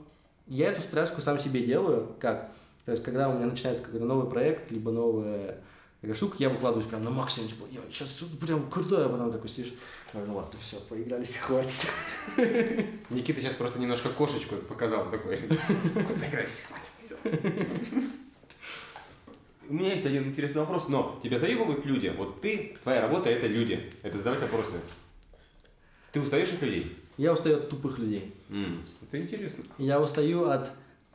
[0.49, 2.51] я эту встряску сам себе делаю, как?
[2.87, 5.59] То есть, когда у меня начинается какой-то новый проект, либо новая
[6.01, 9.49] такая штука, я выкладываюсь прям на максимум, типа, я сейчас прям крутой, а потом такой
[9.49, 9.73] сидишь,
[10.13, 11.87] говорю, ну ладно, все, поигрались, хватит.
[13.11, 15.37] Никита сейчас просто немножко кошечку показал такой.
[15.39, 17.17] Поиграйся, хватит, всё.
[19.69, 22.13] У меня есть один интересный вопрос, но тебя заебывают люди.
[22.17, 23.93] Вот ты, твоя работа это люди.
[24.03, 24.81] Это задавать вопросы.
[26.13, 26.97] Ты устаешь от людей?
[27.17, 28.35] Я устаю от тупых людей.
[28.49, 29.63] М, Это интересно.
[29.79, 30.73] Я устаю от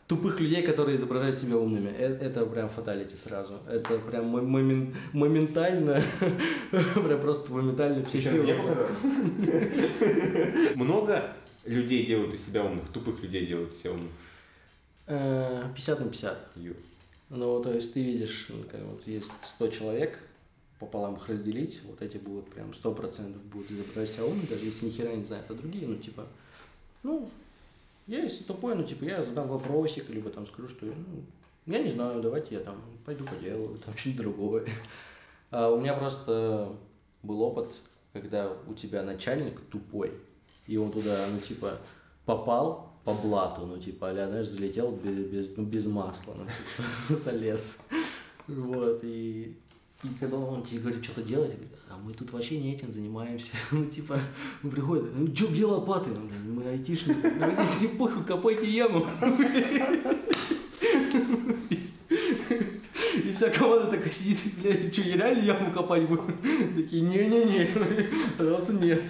[0.07, 1.89] тупых людей, которые изображают себя умными.
[1.89, 3.53] Э- Это прям фаталити сразу.
[3.67, 6.01] Это прям мо- момен- моментально,
[6.71, 8.53] прям просто моментально все силы.
[10.75, 11.33] Много
[11.65, 14.11] людей делают из себя умных, тупых людей делают из себя умных.
[15.07, 16.37] Э, 50 на 50.
[16.57, 16.75] Ю.
[17.29, 20.19] Ну, то есть ты видишь, ну, вот есть 100 человек,
[20.79, 24.91] пополам их разделить, вот эти будут прям 100% будут изображать себя умными, даже если ни
[24.91, 26.27] хера не знают, а другие, ну, типа,
[27.01, 27.29] ну,
[28.07, 31.23] я если тупой, ну, типа, я задам вопросик, либо там скажу, что, ну,
[31.65, 32.75] я не знаю, давайте я там
[33.05, 34.67] пойду поделаю, там что-нибудь другое.
[35.51, 36.71] А у меня просто
[37.23, 37.67] был опыт,
[38.13, 40.11] когда у тебя начальник тупой,
[40.67, 41.77] и он туда, ну, типа,
[42.25, 47.87] попал по блату, ну, типа, а знаешь, залетел без, без, без масла, ну, залез.
[48.47, 49.57] Вот, и,
[50.05, 51.53] и когда он тебе говорит, что-то делать,
[51.89, 53.51] а мы тут вообще не этим занимаемся.
[53.71, 54.19] Ну, типа,
[54.63, 56.11] он приходит, ну, что, где лопаты?
[56.47, 57.17] Мы айтишники.
[57.21, 59.07] Ну, не похуй, копайте яму.
[63.23, 66.23] И вся команда такая сидит, блядь, что, реально яму копать буду?
[66.75, 67.67] Такие, не-не-не,
[68.37, 69.01] пожалуйста, нет.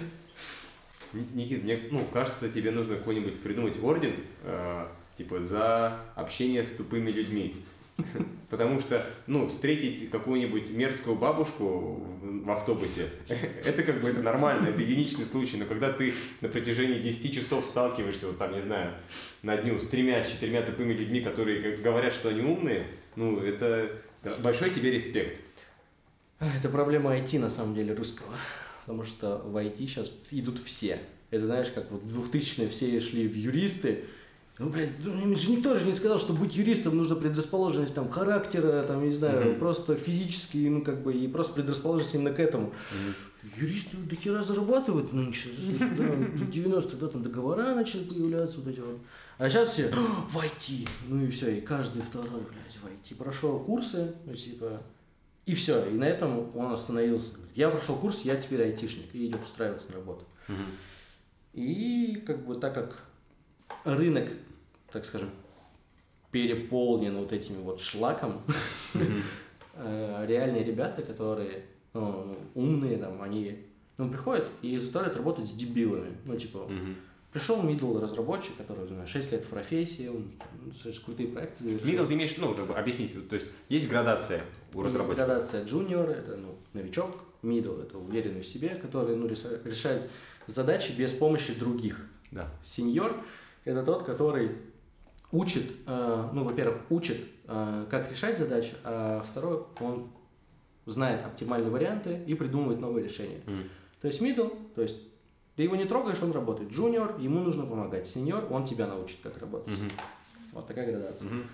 [1.12, 4.86] Ни- Никит, мне ну, кажется, тебе нужно какой-нибудь придумать орден, э,
[5.18, 7.56] типа, за общение с тупыми людьми.
[8.50, 14.80] Потому что, ну, встретить какую-нибудь мерзкую бабушку в автобусе, это как бы это нормально, это
[14.80, 18.94] единичный случай, но когда ты на протяжении 10 часов сталкиваешься, вот там, не знаю,
[19.42, 22.86] на дню с тремя, с четырьмя тупыми людьми, которые говорят, что они умные,
[23.16, 23.90] ну, это
[24.42, 25.40] большой тебе респект.
[26.38, 28.34] Это проблема IT, на самом деле, русского.
[28.84, 31.00] Потому что в IT сейчас идут все.
[31.30, 34.04] Это знаешь, как вот в 2000-е все шли в юристы.
[34.58, 38.08] Ну, блядь, ну, им же никто же не сказал, что быть юристом нужно предрасположенность там
[38.08, 39.58] характера, там, не знаю, Мгм.
[39.58, 42.72] просто физически, ну, как бы, и просто предрасположенность именно к этому.
[43.58, 45.50] Юристы до хера зарабатывают нынче.
[45.50, 48.98] В 90-е, да, там договора начали появляться, вот эти вот.
[49.38, 50.88] А сейчас все в IT.
[51.08, 53.14] Ну и все, и каждый второй, блядь, в IT.
[53.16, 54.80] Прошел курсы, ну, типа,
[55.44, 55.84] и все.
[55.86, 57.32] И на этом он остановился.
[57.34, 59.14] Говорит, я прошел курс, я теперь айтишник.
[59.14, 60.24] И идет устраиваться на работу.
[61.52, 63.02] И как бы так как
[63.84, 64.28] рынок,
[64.96, 65.28] так скажем,
[66.30, 68.40] переполнен вот этими вот шлаком,
[69.74, 73.58] э, реальные ребята, которые ну, умные, там, они
[73.98, 76.16] Он приходит и заставляет работать с дебилами.
[76.24, 76.70] Ну, типа,
[77.30, 80.32] пришел middle разработчик, который, знаю, 6 лет в профессии, он
[80.64, 81.88] ну, достаточно крутые проекты завершил.
[81.90, 85.26] Middle ты имеешь, ну, как бы объяснить, то есть есть градация у Есть разработчика.
[85.26, 87.10] градация junior, это ну, новичок,
[87.42, 90.10] middle, это уверенный в себе, который ну, реша- решает
[90.46, 92.06] задачи без помощи других.
[92.30, 92.50] Да.
[92.64, 93.14] Сеньор–
[93.64, 94.52] это тот, который
[95.32, 100.08] учит, э, ну, во-первых, учит, э, как решать задачи, а второй, он
[100.86, 103.40] знает оптимальные варианты и придумывает новые решения.
[103.46, 103.64] Мгм.
[104.00, 104.96] То есть middle, то есть
[105.56, 106.70] ты его не трогаешь, он работает.
[106.70, 108.06] Junior, ему нужно помогать.
[108.06, 109.76] Сеньор, он тебя научит, как работать.
[109.78, 109.90] Мгм.
[110.52, 111.30] Вот такая градация.
[111.30, 111.46] Мгм.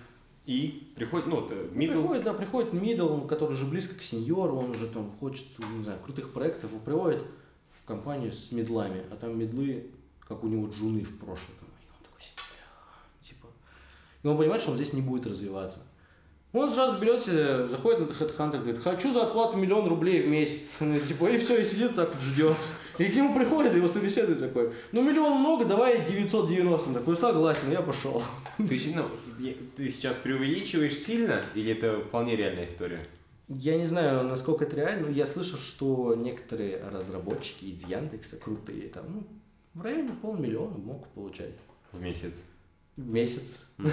[0.45, 4.71] И приходит, ну, middle, Приходит, да, приходит middle, он, который уже близко к сеньору, он
[4.71, 5.47] уже там хочет,
[5.77, 7.23] не знаю, крутых проектов, и приводит
[7.71, 11.55] в компанию с медлами, а там медлы, как у него джуны в прошлом.
[11.59, 13.27] Там, и он такой сидит, «Бля».
[13.27, 13.47] типа.
[14.23, 15.79] И он понимает, что он здесь не будет развиваться.
[16.53, 20.77] Он сразу берет, заходит на HeadHunter, говорит, хочу за оплату миллион рублей в месяц.
[20.81, 22.55] Ну, Типа, и все, и сидит так вот ждет.
[22.99, 26.89] И к нему приходит, его собеседует такой, ну миллион много, давай 990.
[26.89, 28.21] Он такой, согласен, я пошел.
[28.57, 29.07] ты, щ- ну,
[29.75, 32.99] ты сейчас преувеличиваешь сильно, или это вполне реальная история?
[33.49, 38.89] Я не знаю, насколько это реально, но я слышал, что некоторые разработчики из Яндекса крутые,
[38.89, 39.23] там, ну,
[39.73, 41.53] в районе полмиллиона могут получать
[41.91, 42.35] В месяц.
[42.97, 43.73] Месяц.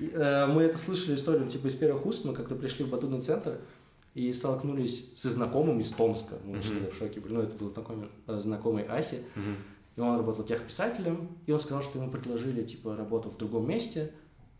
[0.00, 3.58] Э, Мы это слышали историю, типа, из первых уст, мы как-то пришли в батутный центр
[4.14, 6.34] и столкнулись со знакомым из Томска.
[6.44, 7.32] Мы что-то в шоке были.
[7.34, 9.56] Ну, это был знакомый, э, знакомый Аси, Мгм.
[9.96, 14.12] и он работал техписателем, и он сказал, что ему предложили, типа, работу в другом месте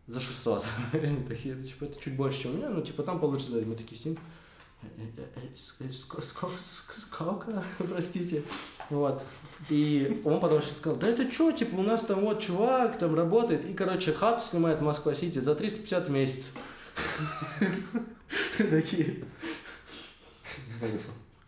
[0.06, 0.64] за 600.
[0.92, 3.74] Они такие, «Ну, типа, это чуть больше, чем у меня, ну, типа, там получится, мы
[3.74, 4.16] такие с ним,
[4.82, 5.48] «Э, э,
[5.80, 8.42] э, сколько, простите,
[8.90, 9.22] вот,
[9.70, 13.14] и он потом еще сказал, да это что, типа, у нас там вот чувак там
[13.14, 16.54] работает, и, короче, хату снимает в Москва-Сити за 350 в месяц.
[18.58, 19.24] Такие.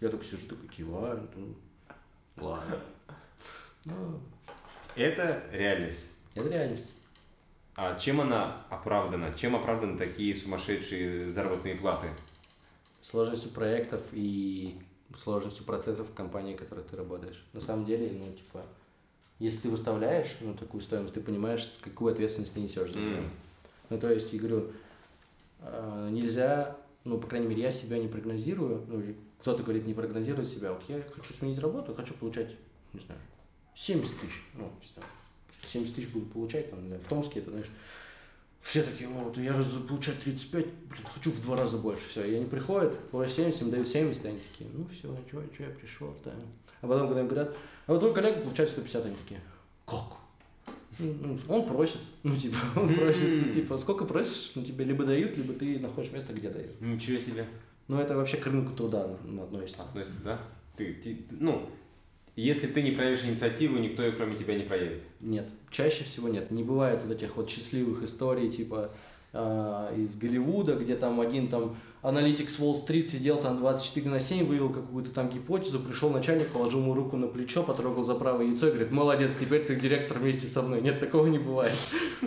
[0.01, 1.29] Я только сижу, такой киваю,
[2.37, 2.79] ладно.
[3.85, 4.21] Ну,
[4.97, 6.07] Это реальность.
[6.35, 6.95] Это реальность.
[7.77, 9.35] А чем она оправдана?
[9.35, 12.09] Чем оправданы такие сумасшедшие заработные платы?
[13.05, 14.79] Сложностью проектов и
[15.15, 17.45] сложностью процессов в компании, в которой ты работаешь.
[17.53, 18.65] На самом деле, ну, типа,
[19.39, 23.19] если ты выставляешь ну, такую стоимость, ты понимаешь, какую ответственность ты несешь за нее.
[23.19, 23.31] М.
[23.91, 24.73] Ну, то есть, я говорю,
[25.61, 29.03] э, нельзя, ну, по крайней мере, я себя не прогнозирую, ну,
[29.41, 30.73] кто-то говорит, не прогнозирует себя.
[30.73, 32.57] Вот я хочу сменить работу, хочу получать,
[32.95, 33.21] не знаю,
[33.75, 34.43] 70 тысяч.
[34.55, 35.09] Ну, не знаю,
[35.67, 37.71] 70 тысяч буду получать, там, в Томске, это, знаешь,
[38.65, 42.09] все такие, ну, вот я раз получать 35, блин, хочу в два раза больше.
[42.09, 45.43] Все, и они приходят, просят 70, им дают 70, и они такие, ну все, что,
[45.53, 46.33] что я пришел, да.
[46.81, 47.55] А потом, когда им говорят,
[47.87, 49.41] а вот твой коллега получает 150, они такие,
[49.85, 50.17] как?
[50.99, 55.05] Ну, ну, Он просит, ну типа, он просит, ты, типа, сколько просишь, ну тебе либо
[55.05, 56.81] дают, либо ты находишь место, где дают.
[56.81, 57.47] Ничего себе.
[57.87, 59.83] Ну это вообще к рынку труда ну, относится.
[59.83, 60.41] Относится, да?
[60.75, 61.69] Ты, ты- ну,
[62.37, 65.03] если ты не проявишь инициативу, никто ее кроме тебя не проявит.
[65.21, 66.51] Нет, чаще всего нет.
[66.51, 68.91] Не бывает вот этих вот счастливых историй, типа
[69.33, 74.45] э, из Голливуда, где там один там аналитик с Уолл-стрит сидел там 24 на 7,
[74.45, 78.67] вывел какую-то там гипотезу, пришел начальник, положил ему руку на плечо, потрогал за правое яйцо
[78.69, 80.83] и говорит, молодец, теперь ты директор вместе со мной.
[80.83, 81.73] Нет, такого не бывает.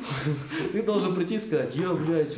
[0.74, 2.36] Ты должен прийти и сказать, я, блядь,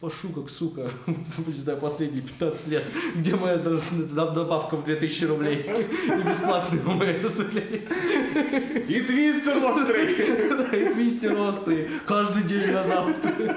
[0.00, 0.90] пошу как сука,
[1.46, 2.84] не знаю, последние 15 лет,
[3.14, 8.88] где моя добавка в 2000 рублей и бесплатный МС, блядь.
[8.88, 10.48] И твистер острый!
[10.48, 13.56] Да, и твистер острый каждый день на завтра.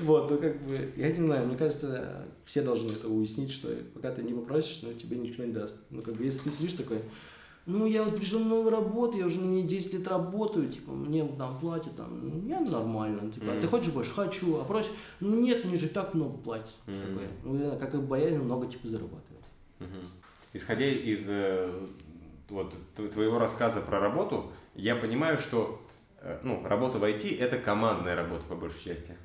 [0.00, 4.10] Вот, ну как бы, я не знаю, мне кажется, все должны это уяснить, что пока
[4.12, 5.78] ты не попросишь, ну тебе никто не даст.
[5.90, 7.00] Ну как бы, если ты сидишь такой,
[7.66, 11.24] ну я вот пришел на новую работу, я уже ней 10 лет работаю, типа, мне
[11.38, 14.12] там платят, там, ну, я нормально, типа, а ты хочешь больше?
[14.12, 16.74] Хочу, а просишь, ну нет, мне же так много платят.
[16.86, 17.00] Мгм.
[17.02, 19.44] Такой, ну, как и боярин, много типа зарабатывает.
[19.78, 20.06] Мгм.
[20.52, 21.86] Исходя из э,
[22.48, 25.80] вот, тв- твоего рассказа про работу, я понимаю, что
[26.20, 29.16] э, ну, работа в IT– это командная работа по большей части.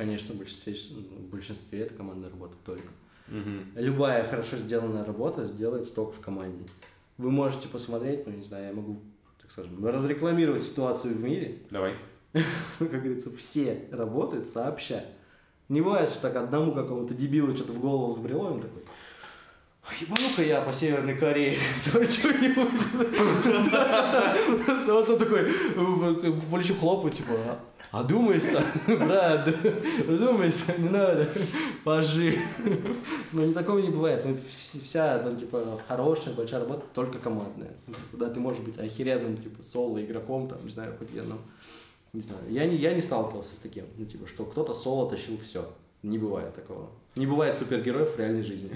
[0.00, 2.88] Конечно, в большинстве, в большинстве это командная работа только.
[3.28, 3.66] Мгм.
[3.74, 6.64] Любая хорошо сделанная работа сделается только в команде.
[7.18, 9.02] Вы можете посмотреть, ну не знаю, я могу,
[9.42, 11.58] так скажем, разрекламировать ситуацию в мире.
[11.70, 11.96] Давай.
[12.78, 15.04] Как говорится, все работают сообща.
[15.68, 18.89] Не бывает, что так одному какому-то дебилу что-то в голову взбрело, он такой, «А
[20.00, 21.56] ебану-ка я по Северной Корее,
[21.92, 22.68] давай что-нибудь.
[24.86, 25.44] Вот он такой,
[26.50, 27.32] плечу хлопает, типа,
[27.92, 29.48] «А, одумайся, брат,
[30.08, 31.28] одумайся, не надо,
[31.84, 32.38] пожи.
[33.32, 34.24] Ну, не такого не бывает.
[34.24, 37.72] Ну, вс- вся, там, типа, хорошая, большая работа только командная.
[37.86, 41.38] Ну, типа, Да, ты можешь быть охеренным, типа, соло игроком, там, не знаю, хоть ну,
[42.12, 42.42] не знаю.
[42.48, 45.68] Я не, я не сталкивался с таким, ну, типа, что кто-то соло тащил все.
[46.02, 46.88] Не бывает такого.
[47.16, 48.70] Не бывает супергероев в реальной жизни.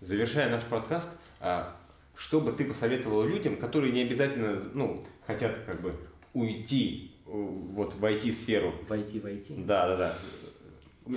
[0.00, 1.76] Завершая наш подкаст, а,
[2.16, 5.94] что бы ты посоветовал людям, которые не обязательно, ну, хотят как бы
[6.32, 8.74] уйти вот в IT-сферу?
[8.88, 9.54] Войти, войти.
[9.58, 11.16] Да, да, да.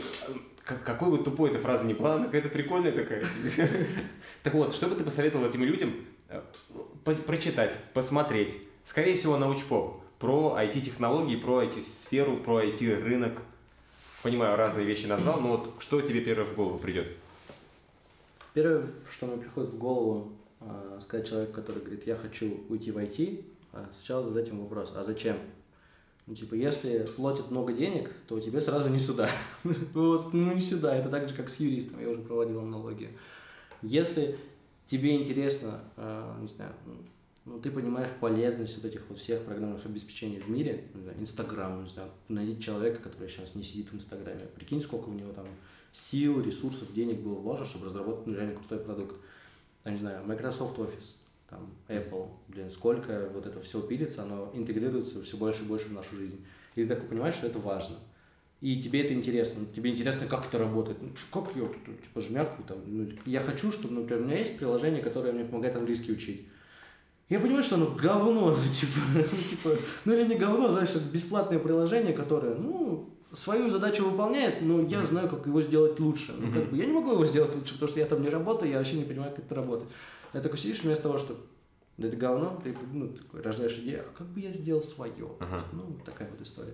[0.64, 3.26] Как- Какой бы тупой эта фраза не была, она какая-то прикольная такая.
[4.44, 5.94] Так вот, что бы ты посоветовал этим людям
[6.30, 6.42] э,
[7.26, 13.42] прочитать, посмотреть, скорее всего, научпоп, про IT-технологии, про IT-сферу, про IT-рынок.
[14.22, 17.08] Понимаю, разные вещи назвал, но вот что тебе первое в голову придет?
[18.54, 22.98] Первое, что мне приходит в голову, а, сказать человеку, который говорит, я хочу уйти в
[22.98, 25.38] IT, а, сначала задать ему вопрос, а зачем?
[26.26, 29.30] Ну, типа, если платят много денег, то тебе сразу не сюда.
[29.94, 30.96] Вот, ну, не сюда.
[30.96, 32.00] Это так же, как с юристом.
[32.00, 33.10] Я уже проводил аналогию.
[33.82, 34.38] Если
[34.88, 36.74] тебе интересно, а, не знаю,
[37.46, 40.86] ну, ты понимаешь полезность вот этих вот всех программных обеспечений в мире,
[41.20, 45.34] Инстаграм, не знаю, найди человека, который сейчас не сидит в Инстаграме, прикинь, сколько у него
[45.34, 45.48] там
[45.94, 49.16] сил, ресурсов, денег было вложено, чтобы разработать ну, реально крутой продукт.
[49.84, 51.16] Там, не знаю, Microsoft Office,
[51.50, 55.94] там, Apple, блин, сколько вот это все пилится, оно интегрируется все больше и больше в
[55.94, 56.44] нашу жизнь.
[56.76, 57.96] И ты такой понимаешь, что это важно.
[58.60, 59.66] И тебе это интересно.
[59.76, 60.98] Тебе интересно, как это работает.
[61.02, 62.78] Ну, как я тут, типа, жмякаю там.
[62.88, 66.48] Ну, я хочу, чтобы, например, у меня есть приложение, которое мне помогает английский учить.
[67.28, 71.04] Я понимаю, что оно говно, ну, типа, ну, типа, ну или не говно, знаешь, это
[71.12, 76.34] бесплатное приложение, которое, ну, свою задачу выполняет, но я знаю, как его сделать лучше.
[76.38, 78.72] Ну, как бы, я не могу его сделать лучше, потому что я там не работаю,
[78.72, 79.90] я вообще не понимаю, как это работает.
[80.34, 81.36] Я такой сидишь вместо того, что
[81.98, 85.30] да это говно, ты ну, такой, рождаешь идею, а как бы я сделал свое?
[85.40, 85.64] Ага.
[85.74, 86.74] Ну, такая вот история.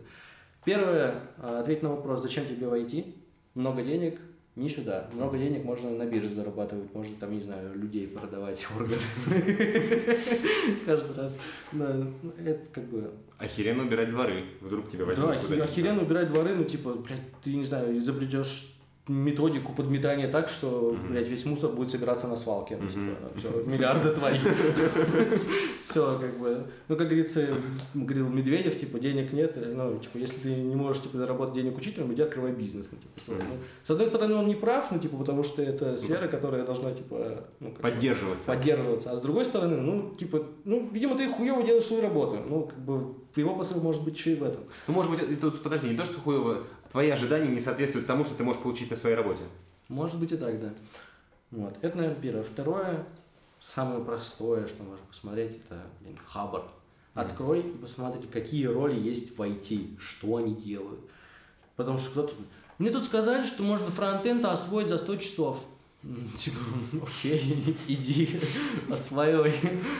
[0.64, 3.16] Первое, а, ответь на вопрос, зачем тебе войти?
[3.54, 4.20] Много денег,
[4.60, 5.10] не сюда.
[5.14, 9.02] Много денег можно на бирже зарабатывать, можно там, не знаю, людей продавать, органы.
[10.86, 11.40] Каждый раз.
[11.72, 14.44] Да, ну, Это как бы Охеренно убирать дворы.
[14.60, 15.70] Вдруг тебя возьмут да, куда-нибудь.
[15.70, 18.74] охеренно убирать дворы, ну, типа, блядь, ты, не знаю, изобретешь
[19.10, 21.12] методику подметания так, что, Мгм.
[21.12, 22.78] блядь, весь мусор будет собираться на свалке.
[22.78, 22.92] Ну, Мгм.
[23.16, 24.38] типа, все, миллиарды твои.
[25.80, 26.66] Все, как бы.
[26.88, 27.48] Ну, как говорится,
[27.94, 29.56] говорил Медведев, типа, денег нет.
[29.58, 32.90] Ну, типа, если ты не можешь, типа, заработать денег учителем, иди открывай бизнес.
[32.92, 33.38] Ну, типа, свой.
[33.38, 36.92] Ну, с одной стороны, он не прав, ну, типа, потому что это сфера, которая должна,
[36.92, 38.48] типа, ну, как Поддерживаться.
[38.48, 39.12] поддерживаться.
[39.12, 42.38] А с другой стороны, ну, типа, ну, видимо, ты хуево делаешь свою работу.
[42.48, 44.62] Ну, как бы, его посыл может быть еще и в этом.
[44.88, 48.36] Ну, может быть, тут, подожди, не то, что хуево, твои ожидания не соответствуют тому, что
[48.36, 49.44] ты можешь получить на своей работе.
[49.88, 50.74] Может быть и так, да.
[51.52, 51.78] Вот.
[51.82, 52.44] Это, наверное, первое.
[52.44, 53.06] Второе,
[53.60, 56.64] самое простое, что можно посмотреть, это, блин, Хабр.
[57.14, 61.02] Открой и посмотри, какие роли есть в IT, что они делают.
[61.76, 62.34] Потому что кто-то...
[62.78, 65.66] Мне тут сказали, что можно фронтенд освоить за 100 часов.
[66.40, 66.58] Типа,
[66.94, 68.40] ну, окей, иди,
[68.90, 69.54] осваивай.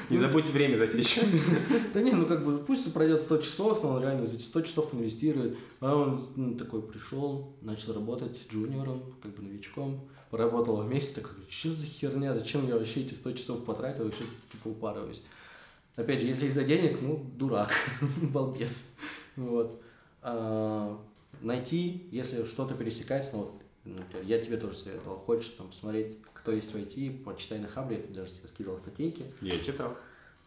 [0.10, 1.20] Не забудьте время засечь.
[1.94, 4.62] Да не, ну как бы пусть пройдет 100 часов, но он реально за эти 100
[4.62, 5.58] часов инвестирует.
[5.82, 11.74] А он ну, такой пришел, начал работать джуниором, как бы новичком, поработал месяц, такой, что
[11.74, 15.22] за херня, зачем я вообще эти 100 часов потратил, вообще типа упарываюсь.
[15.98, 17.74] Опять же, если из-за денег, ну, дурак,
[18.22, 18.92] балбес.
[19.36, 19.82] Вот.
[20.22, 20.98] А,
[21.42, 26.52] найти, если что-то пересекается, ну, вот, например, я тебе тоже советовал, хочешь там посмотреть, кто
[26.52, 29.26] есть в IT, почитай на Хабре, я даже тебе скидывал статейки.
[29.42, 29.96] Я читал.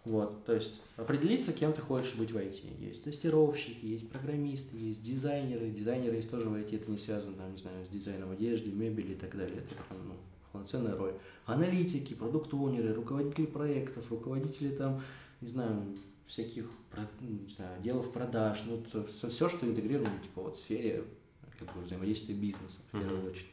[0.04, 2.80] Вот, то есть определиться, кем ты хочешь быть в IT.
[2.80, 5.70] Есть тестировщики, есть программисты, есть дизайнеры.
[5.70, 9.12] Дизайнеры есть тоже в IT, это не связано, там, не знаю, с дизайном одежды, мебели
[9.12, 9.58] и так далее.
[9.58, 10.14] Это прям, ну,
[10.50, 11.14] полноценная роль.
[11.46, 15.00] Аналитики, продукт-оунеры, руководители проектов, руководители там,
[15.40, 15.84] не знаю,
[16.26, 16.68] всяких,
[17.20, 21.04] ну, не знаю, отделов продаж, ну, все, что интегрировано, типа, вот в сфере
[21.64, 23.30] как бы, взаимодействия бизнеса, в первую Мгм.
[23.30, 23.46] очередь.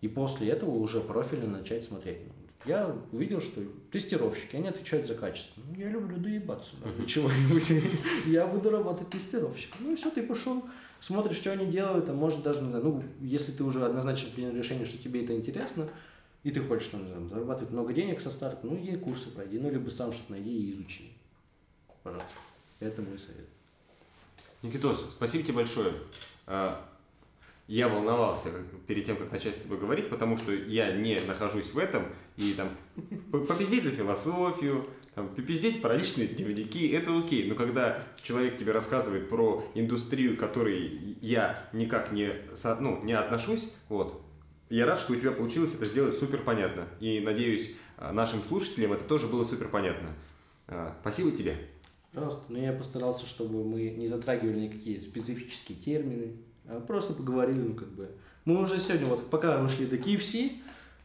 [0.00, 2.18] И после этого уже профильно начать смотреть.
[2.64, 3.62] Я увидел, что
[3.92, 5.62] тестировщики, они отвечают за качество.
[5.68, 7.84] Ну, я люблю доебаться до чего-нибудь.
[8.26, 9.78] Я буду работать тестировщиком.
[9.86, 10.64] Ну и все, ты пошел,
[11.00, 14.98] смотришь, что они делают, а может даже, ну, если ты уже однозначно принял решение, что
[14.98, 15.88] тебе это интересно,
[16.42, 19.70] и ты хочешь там, знаю, зарабатывать много денег со старта, ну, ей курсы пройди, ну,
[19.70, 21.12] либо сам что-то найди и изучи.
[22.02, 22.38] Пожалуйста.
[22.80, 23.46] Это мой совет.
[24.62, 25.92] Никитос, спасибо тебе большое.
[26.46, 26.84] А,
[27.68, 28.48] Я волновался
[28.86, 32.52] перед тем, как начать с тобой говорить, потому что я не нахожусь в этом, и
[32.54, 32.70] там
[33.32, 37.48] попиздеть за философию, там, попиздеть про личные дневники, это окей.
[37.48, 42.34] Но когда человек тебе рассказывает про индустрию, к которой я никак не,
[42.80, 44.22] ну, не отношусь, вот,
[44.68, 46.86] я рад, что у тебя получилось это сделать супер понятно.
[47.00, 50.10] И надеюсь, а, нашим слушателям это тоже было супер понятно.
[50.68, 51.56] А, Спасибо тебе.
[52.16, 52.44] Пожалуйста.
[52.48, 56.36] Но я постарался, чтобы мы не затрагивали никакие специфические термины,
[56.66, 58.08] а просто поговорили, ну, как бы.
[58.46, 60.52] Мы уже сегодня, вот, пока мы шли до KFC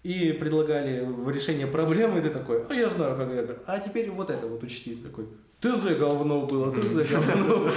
[0.03, 3.61] и предлагали решение проблемы, ты такой, а я знаю, как это.
[3.67, 4.95] А теперь вот это вот учти.
[4.95, 5.25] Такой,
[5.59, 7.55] ТЗ говно было, ТЗ говно.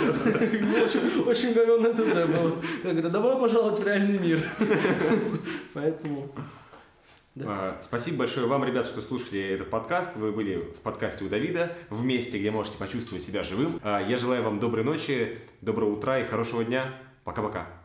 [0.85, 2.53] Очень, очень говно ТЗ было.
[2.85, 4.41] Я говорю, добро пожаловать в реальный мир.
[5.75, 6.31] Поэтому
[7.35, 7.45] Да.
[7.49, 10.15] А, Спасибо большое вам, ребят, что слушали этот подкаст.
[10.17, 13.81] Вы были в подкасте у Давида, в месте, где можете почувствовать себя живым.
[13.83, 16.95] А, Я желаю вам доброй ночи, доброго утра и хорошего дня.
[17.25, 17.84] Пока-пока.